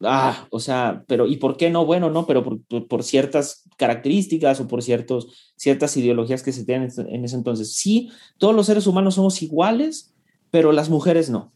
[0.02, 1.86] Ah, o sea, pero ¿y por qué no?
[1.86, 7.26] Bueno, no, pero por, ciertas características o por ciertos, ciertas ideologías que se tienen en
[7.26, 7.74] ese entonces.
[7.74, 10.14] Sí, todos los seres humanos somos iguales,
[10.52, 11.52] pero las mujeres no.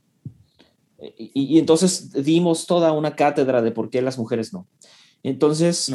[1.18, 4.68] Y, y entonces dimos toda una cátedra de por qué las mujeres no.
[5.24, 5.92] Entonces,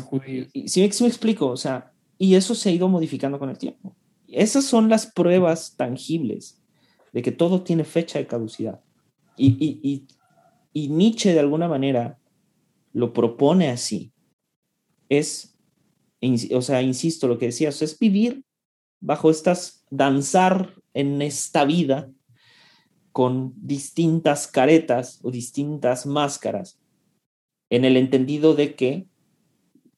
[0.67, 3.97] sí, me explico, o sea, y eso se ha ido modificando con el tiempo.
[4.29, 6.63] Esas son las pruebas tangibles
[7.13, 8.81] de que todo tiene fecha de caducidad.
[9.37, 10.07] Y,
[10.75, 12.19] Nietzsche de alguna manera
[12.97, 14.11] lo propone así.
[15.11, 15.55] Es,
[16.51, 18.43] o sea, insisto, lo que decías, es vivir
[19.01, 22.11] bajo estas, danzar en esta vida
[23.13, 26.81] con distintas caretas o distintas máscaras,
[27.69, 29.07] en el entendido de que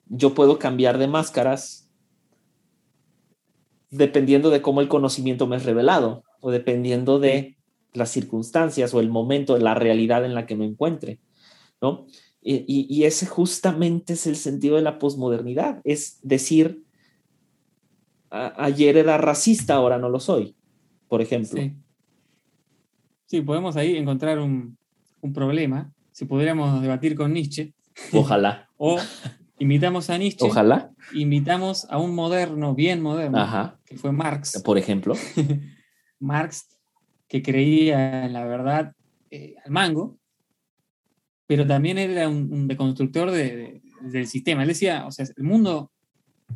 [0.07, 1.89] yo puedo cambiar de máscaras
[3.91, 7.59] dependiendo de cómo el conocimiento me es revelado o dependiendo de
[7.93, 11.21] las circunstancias o el momento, la realidad en la que me encuentre,
[11.81, 12.07] ¿no?
[12.40, 16.83] Y, ese justamente es el sentido de la posmodernidad, es decir,
[18.31, 20.57] ayer era racista, ahora no lo soy,
[21.09, 21.61] por ejemplo.
[23.27, 24.79] Sí, podemos ahí encontrar un,
[25.20, 27.74] un problema, si pudiéramos debatir con Nietzsche.
[28.12, 28.68] Ojalá.
[28.79, 28.98] o
[29.59, 30.46] Invitamos a Nietzsche.
[30.46, 30.92] Ojalá.
[31.12, 34.62] Invitamos a un moderno, bien moderno, que fue Marx.
[34.62, 35.14] Por ejemplo.
[36.20, 36.68] Marx,
[37.27, 38.92] que creía en la verdad
[39.31, 40.17] eh, al mango,
[41.49, 44.63] pero también era un, deconstructor de, del sistema.
[44.63, 45.91] Él decía, o sea, el mundo,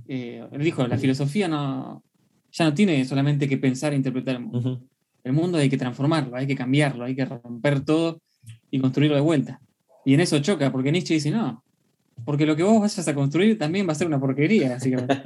[0.07, 2.05] eh, él dijo, la filosofía no,
[2.53, 4.83] ya no tiene solamente que pensar e interpretar el mundo.
[5.25, 8.21] El mundo hay que transformarlo, hay que cambiarlo, hay que romper todo
[8.71, 9.63] y construirlo de vuelta.
[10.05, 11.65] Y en eso choca, porque Nietzsche dice, no,
[12.27, 15.23] porque lo que vos vayas a construir también va a ser una porquería, básicamente.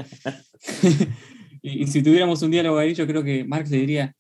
[1.63, 4.15] y, si tuviéramos un diálogo ahí, yo creo que Marx le diría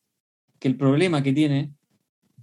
[0.58, 1.70] que el problema que tiene,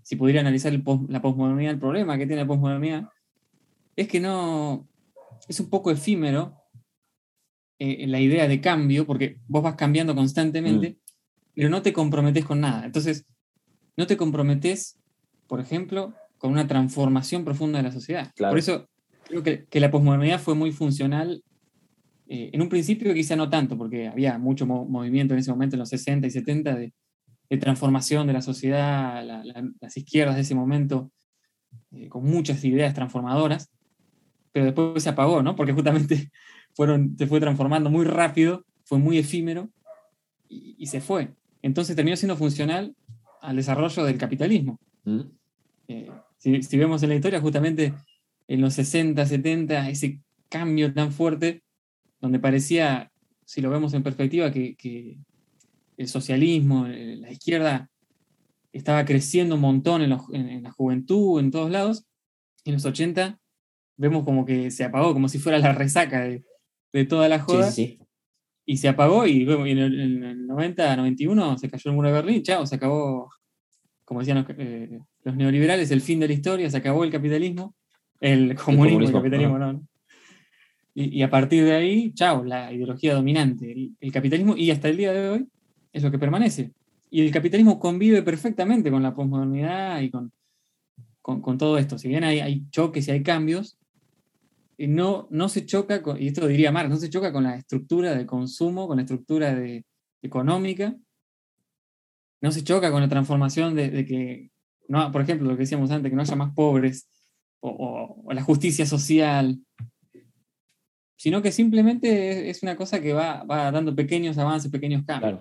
[0.03, 0.73] si pudiera analizar
[1.07, 3.09] la posmodernidad, el problema que tiene la posmodernidad,
[3.95, 4.87] es que no.
[5.47, 6.55] es un poco efímero
[7.79, 10.95] eh, la idea de cambio, porque vos vas cambiando constantemente, mm.
[11.55, 12.85] pero no te comprometes con nada.
[12.85, 13.25] Entonces,
[13.95, 14.99] no te comprometes,
[15.47, 18.31] por ejemplo, con una transformación profunda de la sociedad.
[18.37, 18.89] Por eso
[19.27, 21.43] creo que, la posmodernidad fue muy funcional.
[22.27, 25.81] Eh, en un principio quizá no tanto, porque había mucho movimiento en ese momento, en
[25.81, 26.93] los 60 y 70, de,
[27.57, 29.23] transformación de la sociedad,
[29.79, 31.11] las izquierdas de ese momento,
[31.91, 33.69] eh, con muchas ideas transformadoras,
[34.51, 35.55] pero después se apagó, ¿no?
[35.55, 36.31] Porque justamente
[36.73, 39.69] fueron, se fue transformando muy rápido, fue muy efímero
[40.49, 41.33] y, se fue.
[41.61, 42.95] Entonces terminó siendo funcional
[43.41, 44.79] al desarrollo del capitalismo.
[45.03, 45.21] Mm.
[45.87, 47.93] Eh, si, si, vemos en la historia, justamente
[48.47, 51.63] en los 60, 70, ese cambio tan fuerte,
[52.21, 53.11] donde parecía,
[53.45, 55.17] si lo vemos en perspectiva, que,
[55.97, 57.89] el socialismo, eh, la izquierda,
[58.71, 60.09] estaba creciendo un montón en,
[60.63, 62.05] la juventud, en todos lados.
[62.65, 63.39] en los 80
[63.97, 66.43] vemos como que se apagó, como si fuera la resaca de,
[67.05, 67.71] toda la joda.
[68.65, 72.65] Y se apagó y, en, el, 90, 91 se cayó el muro de Berlín, chao,
[72.65, 73.29] se acabó,
[74.05, 77.75] como decían los, eh, neoliberales, el fin de la historia, se acabó el capitalismo,
[78.19, 79.85] el comunismo, el, capitalismo, no.
[80.95, 85.11] Y, a partir de ahí, chao, la ideología dominante, el, capitalismo, y hasta el día
[85.11, 85.47] de hoy
[85.93, 86.73] es lo que permanece.
[87.09, 90.33] Y el capitalismo convive perfectamente con la posmodernidad y con,
[91.21, 91.97] con, todo esto.
[91.97, 93.77] Si bien hay, hay choques y hay cambios,
[94.77, 98.15] no, no se choca, con, y esto diría Marx, no se choca con la estructura
[98.15, 99.57] de consumo, con la estructura
[100.21, 100.95] económica,
[102.41, 104.51] no se choca con la transformación de, que,
[104.87, 107.07] no, por ejemplo, lo que decíamos antes, que no haya más pobres,
[107.61, 109.57] o, la justicia social,
[111.15, 115.39] sino que simplemente es, una cosa que va, dando pequeños avances, pequeños cambios.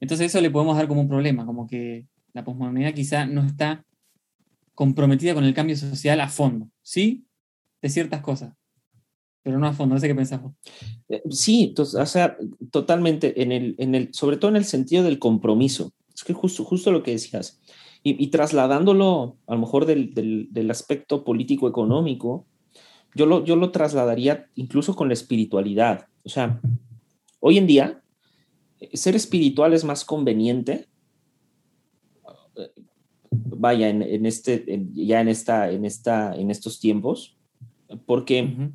[0.00, 3.84] Entonces eso le podemos dar como un problema, como que la posmodernidad quizá no está
[4.74, 7.24] comprometida con el cambio social a fondo, ¿sí?
[7.80, 8.54] De ciertas cosas,
[9.44, 10.40] pero no a fondo, no sé qué pensás
[11.08, 12.36] eh, Sí, o sea,
[12.70, 15.92] totalmente, en el, en el, sobre todo en el sentido del compromiso.
[16.14, 17.60] Es que justo, justo lo que decías.
[18.06, 22.46] Y, trasladándolo a lo mejor del, del, aspecto político-económico,
[23.14, 26.06] yo lo, yo lo trasladaría incluso con la espiritualidad.
[26.22, 26.60] O sea,
[27.40, 28.02] hoy en día,
[28.92, 30.88] ser espiritual es más conveniente,
[32.56, 32.70] eh,
[33.30, 37.36] vaya, en, en este, ya en, esta, en, esta, en estos tiempos,
[38.06, 38.70] porque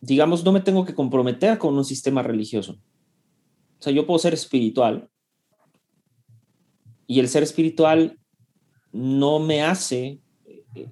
[0.00, 2.78] digamos, no me tengo que comprometer con un sistema religioso.
[3.78, 5.10] O sea, yo puedo ser espiritual
[7.06, 8.18] y el ser espiritual
[8.92, 10.88] no me hace eh,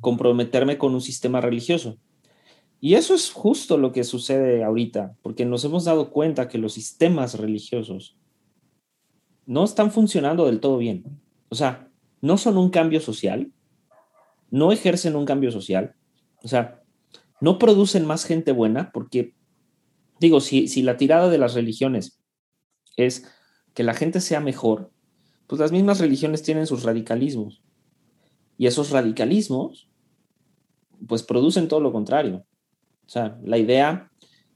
[0.00, 1.98] comprometerme con un sistema religioso.
[2.80, 6.72] Y eso es justo lo que sucede ahorita, porque nos hemos dado cuenta que los
[6.72, 8.16] sistemas religiosos
[9.44, 11.20] no están funcionando del todo bien.
[11.50, 11.90] O sea,
[12.22, 13.52] no son un cambio social,
[14.50, 15.94] no ejercen un cambio social.
[16.42, 16.82] O sea,
[17.40, 19.34] no producen más gente buena porque,
[20.18, 22.20] digo, si, si la tirada de las religiones
[22.96, 23.26] es
[23.74, 24.90] que la gente sea mejor,
[25.46, 27.62] pues las mismas religiones tienen sus radicalismos.
[28.56, 29.88] Y esos radicalismos,
[31.06, 32.44] pues producen todo lo contrario.
[33.10, 34.08] O sea, la idea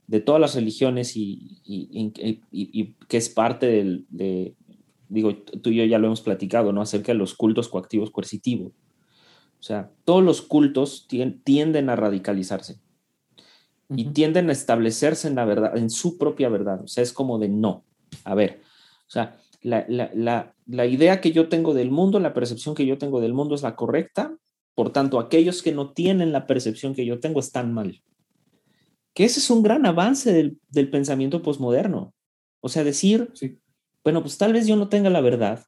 [0.07, 1.59] de todas las religiones y,
[3.09, 4.55] que es parte del, de,
[5.09, 6.81] digo, tú y yo ya lo hemos platicado, ¿no?
[6.81, 8.71] Acerca de los cultos coactivos coercitivos.
[9.59, 11.05] O sea, todos los cultos
[11.43, 12.79] tienden a radicalizarse
[13.89, 16.81] y tienden a establecerse en la verdad, en su propia verdad.
[16.81, 17.83] O sea, es como de no.
[18.23, 18.61] A ver,
[19.05, 23.33] o sea, la, idea que yo tengo del mundo, la percepción que yo tengo del
[23.33, 24.33] mundo es la correcta.
[24.75, 28.01] Por tanto, aquellos que no tienen la percepción que yo tengo están mal.
[29.15, 32.13] Que ese es un gran avance del, pensamiento posmoderno.
[32.59, 33.33] O sea, decir,
[34.03, 35.65] bueno, pues tal vez yo no tenga la verdad,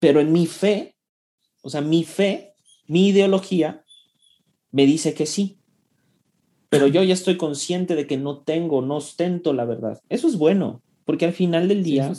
[0.00, 0.94] pero en mi fe
[1.64, 2.52] o sea, mi fe,
[2.86, 3.84] mi ideología
[4.70, 5.60] me dice que sí,
[6.68, 9.98] pero yo ya estoy consciente de que no tengo, no ostento la verdad.
[10.10, 12.12] Eso es bueno, porque al final del día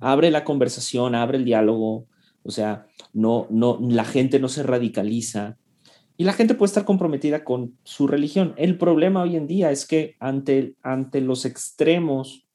[0.00, 2.06] abre la conversación, abre el diálogo,
[2.42, 5.56] o sea, no, no, la gente no se radicaliza
[6.16, 8.54] y la gente puede estar comprometida con su religión.
[8.56, 12.46] El problema hoy en día es que ante, ante los extremos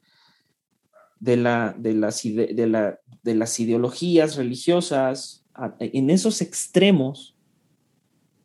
[1.19, 5.45] de, la, de, las, de, la, de las ideologías religiosas,
[5.79, 7.35] en esos extremos,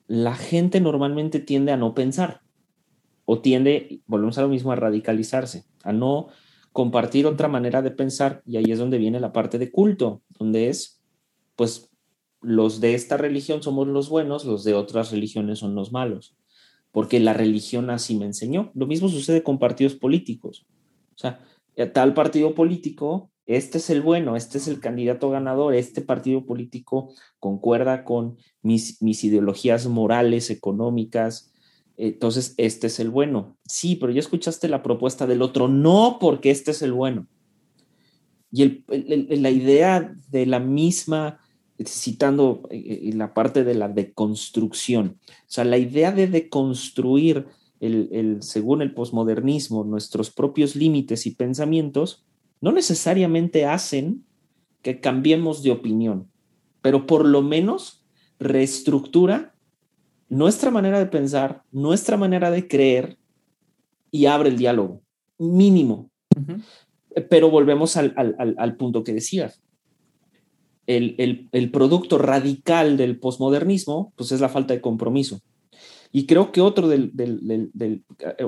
[0.08, 2.42] la gente normalmente tiende a no pensar
[3.24, 6.28] o tiende, volvemos a lo mismo, a radicalizarse, a no
[6.72, 10.68] compartir otra manera de pensar y ahí es donde viene la parte de culto, donde
[10.68, 11.00] es,
[11.54, 11.93] pues,
[12.44, 16.36] los de esta religión somos los buenos, los de otras religiones son los malos,
[16.92, 18.70] porque la religión así me enseñó.
[18.74, 20.66] Lo mismo sucede con partidos políticos.
[21.14, 21.40] O sea,
[21.92, 27.12] tal partido político este es el bueno, este es el candidato ganador, este partido político
[27.38, 31.52] concuerda con mis, mis ideologías morales, económicas,
[31.96, 33.58] entonces este es el bueno.
[33.68, 37.26] Sí, pero ya escuchaste la propuesta del otro, no porque este es el bueno.
[38.50, 38.84] Y
[39.36, 41.40] la idea de la misma,
[41.84, 47.46] citando eh, eh, la parte de la deconstrucción, o sea, la idea de deconstruir,
[47.80, 52.24] el, según el posmodernismo, nuestros propios límites y pensamientos,
[52.60, 54.24] no necesariamente hacen
[54.80, 56.30] que cambiemos de opinión,
[56.80, 58.04] pero por lo menos
[58.38, 59.54] reestructura
[60.28, 63.18] nuestra manera de pensar, nuestra manera de creer
[64.10, 65.02] y abre el diálogo,
[65.38, 66.10] mínimo.
[67.28, 69.63] Pero volvemos al, punto que decías.
[70.86, 75.40] El, producto radical del posmodernismo pues es la falta de compromiso.
[76.12, 78.02] Y creo que otro del,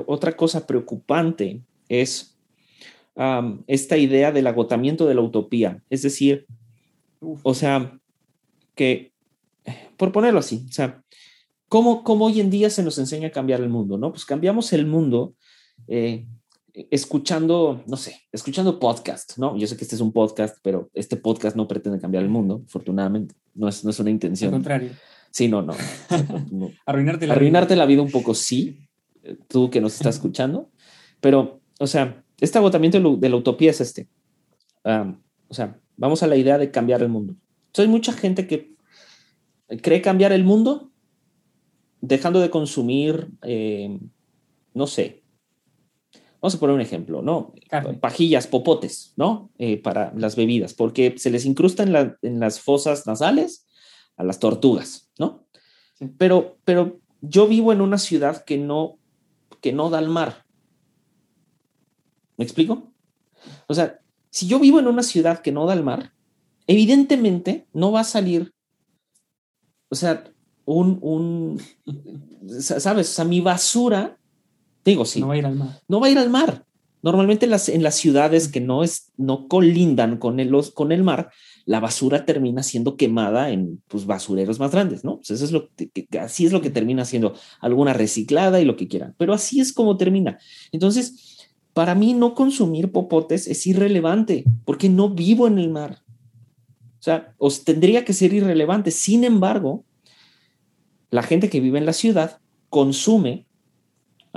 [0.05, 2.37] otra cosa preocupante es
[3.67, 5.81] esta idea del agotamiento de la utopía.
[5.89, 6.45] Es decir,
[7.19, 7.99] o sea,
[8.75, 9.11] que,
[9.97, 11.03] por ponerlo así, o sea,
[11.67, 13.97] ¿cómo, ¿cómo, hoy en día se nos enseña a cambiar el mundo?
[13.97, 14.11] ¿no?
[14.11, 15.33] Pues cambiamos el mundo
[15.87, 16.25] eh,
[16.91, 19.57] escuchando, no sé, escuchando podcast, ¿no?
[19.57, 22.61] Yo sé que este es un podcast, pero este podcast no pretende cambiar el mundo,
[22.65, 23.35] afortunadamente.
[23.55, 24.53] No es, no es una intención.
[24.53, 24.91] Al contrario.
[25.31, 25.73] Sí, no, no.
[26.85, 28.87] Arruinarte la Arruinarte la vida un poco, sí,
[29.47, 30.69] tú que nos estás escuchando,
[31.19, 34.07] pero, o sea, este agotamiento de la utopía es este.
[34.83, 37.35] o sea, vamos a la idea de cambiar el mundo.
[37.75, 38.75] hay mucha gente que
[39.81, 40.91] cree cambiar el mundo
[42.01, 43.99] dejando de consumir, eh,
[44.73, 45.23] no sé,
[46.41, 47.53] Vamos a poner un ejemplo, ¿no?
[47.99, 49.51] Pajillas, popotes, ¿no?
[49.57, 53.65] Eh, para las bebidas, porque se les incrusta en, las fosas nasales
[54.17, 55.47] a las tortugas, ¿no?
[56.17, 58.99] Pero, pero yo vivo en una ciudad que no,
[59.61, 60.45] que no da al mar.
[62.37, 62.93] ¿Me explico?
[63.67, 66.13] O sea, si yo vivo en una ciudad que no da al mar,
[66.67, 68.53] evidentemente no va a salir,
[69.89, 70.23] o sea,
[70.65, 71.61] un, un
[72.59, 73.09] ¿sabes?
[73.09, 74.19] O sea, mi basura
[74.87, 75.19] Digo, sí.
[75.19, 75.81] No va a ir al mar.
[75.89, 76.63] No va a ir al mar.
[77.01, 81.29] Normalmente las, en las ciudades que no, es, no colindan con el, con el mar,
[81.65, 85.17] la basura termina siendo quemada en pues, basureros más grandes, ¿no?
[85.17, 88.77] Pues eso es lo que, así es lo que termina siendo alguna reciclada y lo
[88.77, 90.39] que quieran, pero así es como termina.
[90.71, 96.01] Entonces, para mí no consumir popotes es irrelevante porque no vivo en el mar.
[96.99, 98.91] O sea, os tendría que ser irrelevante.
[98.91, 99.83] Sin embargo,
[101.11, 103.46] la gente que vive en la ciudad consume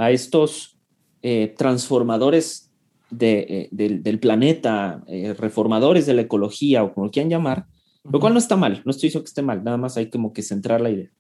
[0.01, 0.78] a estos
[1.20, 2.72] eh, transformadores
[3.11, 7.66] de, eh, del, planeta, eh, reformadores de la ecología o como lo quieran llamar,
[8.11, 10.32] lo cual no está mal, no estoy diciendo que esté mal, nada más hay como
[10.32, 11.11] que centrar la idea.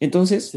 [0.00, 0.52] Entonces,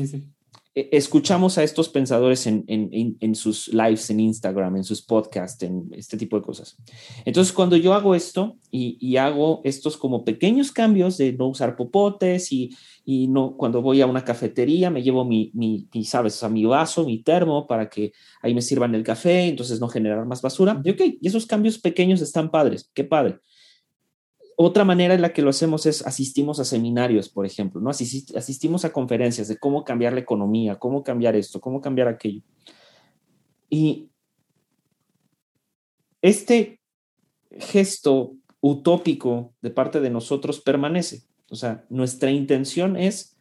[0.76, 5.89] escuchamos a estos pensadores en, en, en, sus lives en Instagram, en sus podcasts, en
[5.93, 6.78] este tipo de cosas.
[7.26, 12.51] Entonces, cuando yo hago esto y, hago estos como pequeños cambios de no usar popotes
[12.51, 12.70] y,
[13.03, 17.03] y no, cuando voy a una cafetería me llevo mi, mi, sabes, a mi vaso,
[17.03, 20.80] mi termo para que ahí me sirvan el café, entonces no generar más basura.
[20.84, 23.39] Y ok, y esos cambios pequeños están padres, qué padre.
[24.62, 27.91] Otra manera en la que lo hacemos es asistimos a seminarios, por ejemplo, ¿no?
[27.91, 32.41] asistimos a conferencias de cómo cambiar la economía, cómo cambiar esto, cómo cambiar aquello.
[33.70, 34.10] Y
[36.22, 36.82] este
[37.57, 41.24] gesto utópico de parte de nosotros permanece.
[41.49, 43.38] O sea, nuestra intención es,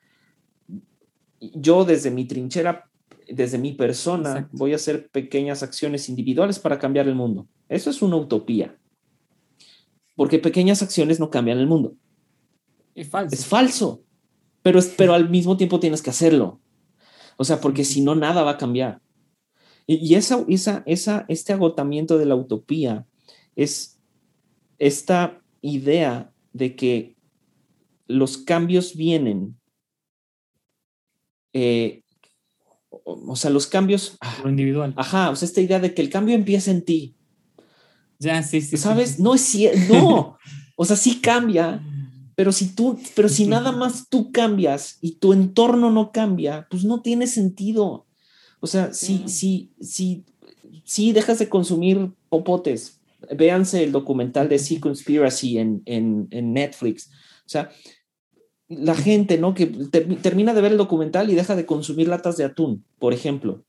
[1.40, 2.88] yo desde mi trinchera,
[3.26, 7.48] desde mi persona, voy a hacer pequeñas acciones individuales para cambiar el mundo.
[7.68, 8.78] Eso es una utopía.
[10.18, 11.94] Porque pequeñas acciones no cambian el mundo.
[12.96, 13.34] Es falso.
[13.36, 14.02] Es falso.
[14.62, 16.60] Pero, pero al mismo tiempo tienes que hacerlo.
[17.36, 19.00] O sea, porque si no, nada va a cambiar.
[19.86, 23.06] Y, esa, esa, esa, este agotamiento de la utopía
[23.54, 24.00] es
[24.80, 27.16] esta idea de que
[28.08, 29.56] los cambios vienen.
[31.52, 32.02] Eh,
[32.90, 34.16] o, sea, los cambios.
[34.20, 34.94] Ah, Lo individual.
[34.96, 37.14] Ajá, o sea, esta idea de que el cambio empieza en ti.
[38.18, 38.76] Ya, sí, sí.
[38.76, 39.18] ¿Sabes?
[39.18, 39.94] No es cierto.
[39.94, 40.38] No.
[40.76, 41.82] o sea, sí cambia,
[42.34, 46.84] pero si tú, pero si nada más tú cambias y tu entorno no cambia, pues
[46.84, 48.06] no tiene sentido.
[48.60, 50.24] O sea, si, si, si,
[50.84, 53.00] si dejas de consumir popotes,
[53.36, 57.10] véanse el documental de Sea Conspiracy en, en, en Netflix.
[57.46, 57.70] O sea,
[58.68, 59.54] la gente, ¿no?
[59.54, 63.64] Que termina de ver el documental y deja de consumir latas de atún, por ejemplo.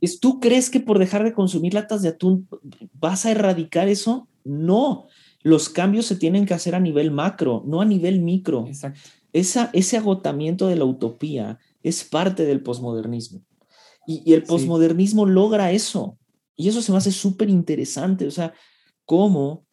[0.00, 2.48] ¿Es, ¿Tú crees que por dejar de consumir latas de atún
[2.94, 4.28] vas a erradicar eso?
[4.44, 5.06] No,
[5.42, 8.66] los cambios se tienen que hacer a nivel macro, no a nivel micro.
[8.66, 9.00] Exacto.
[9.32, 13.42] Esa, ese agotamiento de la utopía es parte del posmodernismo.
[14.06, 16.18] Y, el posmodernismo logra eso.
[16.56, 18.26] Y eso se me hace súper interesante.
[18.26, 18.52] O sea,
[19.04, 19.64] cómo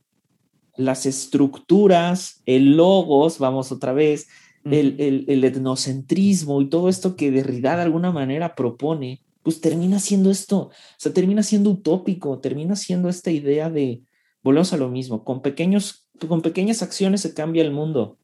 [0.77, 4.27] las estructuras, el logos, vamos otra vez,
[4.63, 10.57] el, etnocentrismo y todo esto que Derrida de alguna manera propone, pues termina siendo esto,
[10.57, 14.03] o sea, termina siendo utópico, termina siendo esta idea de,
[14.43, 18.17] volvemos a lo mismo, con, pequeños, con pequeñas acciones se cambia el mundo.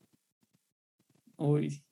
[1.38, 1.84] Uy,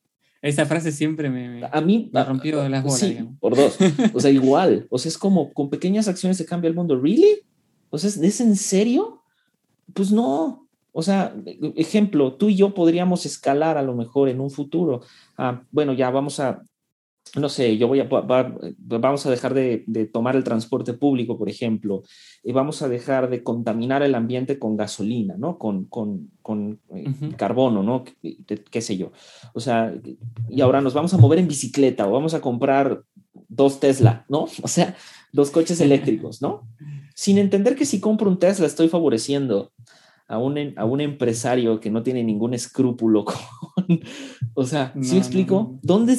[0.42, 3.00] esa frase siempre me, a mí, me rompió las bolas.
[3.00, 3.78] Sí, por dos.
[4.14, 4.88] O sea, igual.
[4.90, 7.00] O sea, es como con pequeñas acciones se cambia el mundo.
[7.00, 7.40] ¿Really?
[7.90, 9.24] O sea, ¿es en serio?
[9.94, 11.36] Pues no, o sea,
[11.76, 15.02] ejemplo, tú y yo podríamos escalar a lo mejor en un futuro.
[15.38, 16.62] Ah, bueno, ya vamos a,
[17.36, 22.04] no sé, yo voy a, vamos a dejar de, tomar el transporte público, por ejemplo,
[22.44, 25.58] y vamos a dejar de contaminar el ambiente con gasolina, ¿no?
[25.58, 27.06] Con, con, con eh,
[27.36, 28.04] carbono, ¿no?
[28.70, 29.12] qué sé yo.
[29.54, 29.94] O sea,
[30.48, 33.04] y ahora nos vamos a mover en bicicleta o vamos a comprar
[33.48, 34.48] dos Tesla, ¿no?
[34.62, 34.96] O sea,
[35.32, 36.68] dos coches eléctricos, ¿no?
[37.16, 39.72] Sin entender que si compro un Tesla estoy favoreciendo
[40.28, 44.00] a un, a un empresario que no tiene ningún escrúpulo con,
[44.54, 45.80] o sea, ¿sí explico?
[45.82, 46.18] ¿Dónde,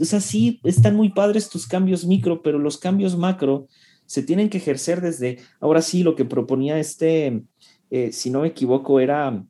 [0.00, 3.68] o sea, sí están muy padres tus cambios micro, pero los cambios macro
[4.06, 7.42] se tienen que ejercer desde, ahora sí, lo que proponía este,
[7.90, 9.44] eh, si no me equivoco, era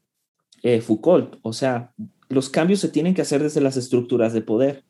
[0.62, 1.92] eh, Foucault, o sea,
[2.28, 4.84] los cambios se tienen que hacer desde las estructuras de poder.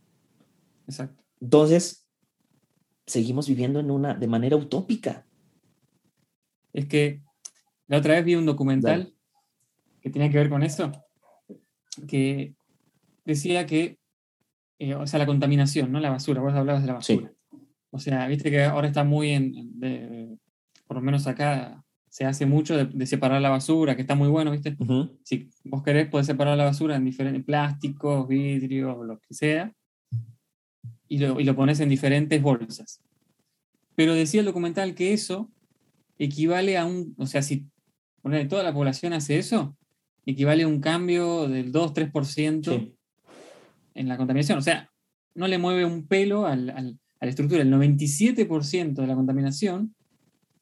[0.86, 1.22] Exacto.
[1.40, 2.06] Entonces,
[3.06, 5.26] seguimos viviendo en una, de manera utópica.
[6.72, 7.22] Es que
[7.88, 9.12] la otra vez vi un documental
[10.00, 10.92] que tenía que ver con eso,
[12.08, 12.54] que
[13.24, 13.98] decía que,
[14.78, 16.00] eh, o sea, la contaminación, ¿no?
[16.00, 17.32] La basura, vos hablabas de la basura.
[17.90, 20.38] O sea, viste que ahora está muy en,
[20.86, 24.50] por lo menos acá se hace mucho de, separar la basura, que está muy bueno,
[24.50, 24.76] ¿viste?
[25.22, 29.72] Si vos querés, podés separar la basura en diferentes plásticos, vidrios, lo que sea,
[31.08, 33.02] y lo, y lo pones en diferentes bolsas.
[33.94, 35.50] Pero decía el documental que eso
[36.18, 37.66] equivale a un, o sea, si
[38.48, 39.76] toda la población hace eso,
[40.24, 42.94] equivale a un cambio del 2-3%
[43.94, 44.58] en la contaminación.
[44.58, 44.90] O sea,
[45.34, 47.62] no le mueve un pelo a la estructura.
[47.62, 49.94] El 97% de la contaminación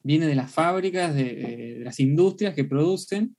[0.03, 3.35] viene de las fábricas, de, las industrias que producen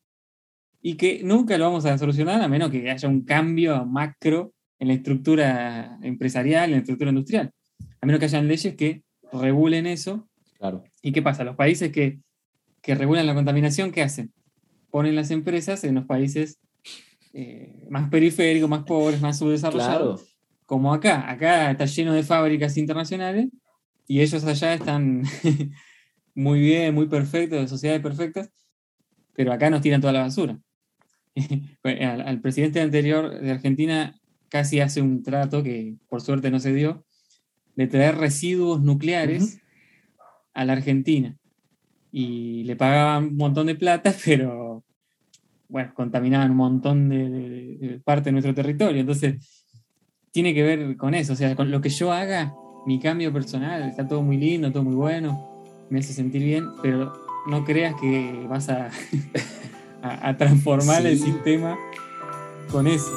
[0.82, 4.88] y que nunca lo vamos a solucionar a menos que haya un cambio macro en
[4.88, 7.52] la estructura empresarial, en la estructura industrial.
[8.00, 9.02] A menos que hayan leyes que
[9.32, 10.28] regulen eso.
[10.58, 10.84] Claro.
[11.02, 11.44] ¿Y qué pasa?
[11.44, 12.20] Los países que,
[12.86, 14.32] que regulan la contaminación, ¿qué hacen?
[14.92, 16.60] Ponen las empresas en los países
[17.32, 20.36] eh, más periféricos, más pobres, más subdesarrollados.
[20.66, 21.28] Como acá.
[21.28, 23.48] Acá está lleno de fábricas internacionales
[24.06, 25.24] y ellos allá están
[26.36, 28.52] muy bien, muy perfectos, de sociedades perfectas,
[29.34, 30.56] pero acá nos tiran toda la basura.
[31.82, 34.16] al, presidente anterior de Argentina
[34.48, 37.04] casi hace un trato que por suerte no se dio,
[37.74, 39.58] de traer residuos nucleares
[40.54, 41.36] a la Argentina.
[42.18, 44.82] Y le pagaban un montón de plata, pero
[45.68, 49.02] bueno, contaminaban un montón de, parte de nuestro territorio.
[49.02, 49.66] Entonces,
[50.30, 51.34] tiene que ver con eso.
[51.34, 52.54] O sea, con lo que yo haga,
[52.86, 57.12] mi cambio personal, está todo muy lindo, todo muy bueno, me hace sentir bien, pero
[57.48, 58.88] no creas que vas a,
[60.02, 61.76] a, transformar el sistema
[62.70, 63.12] con eso.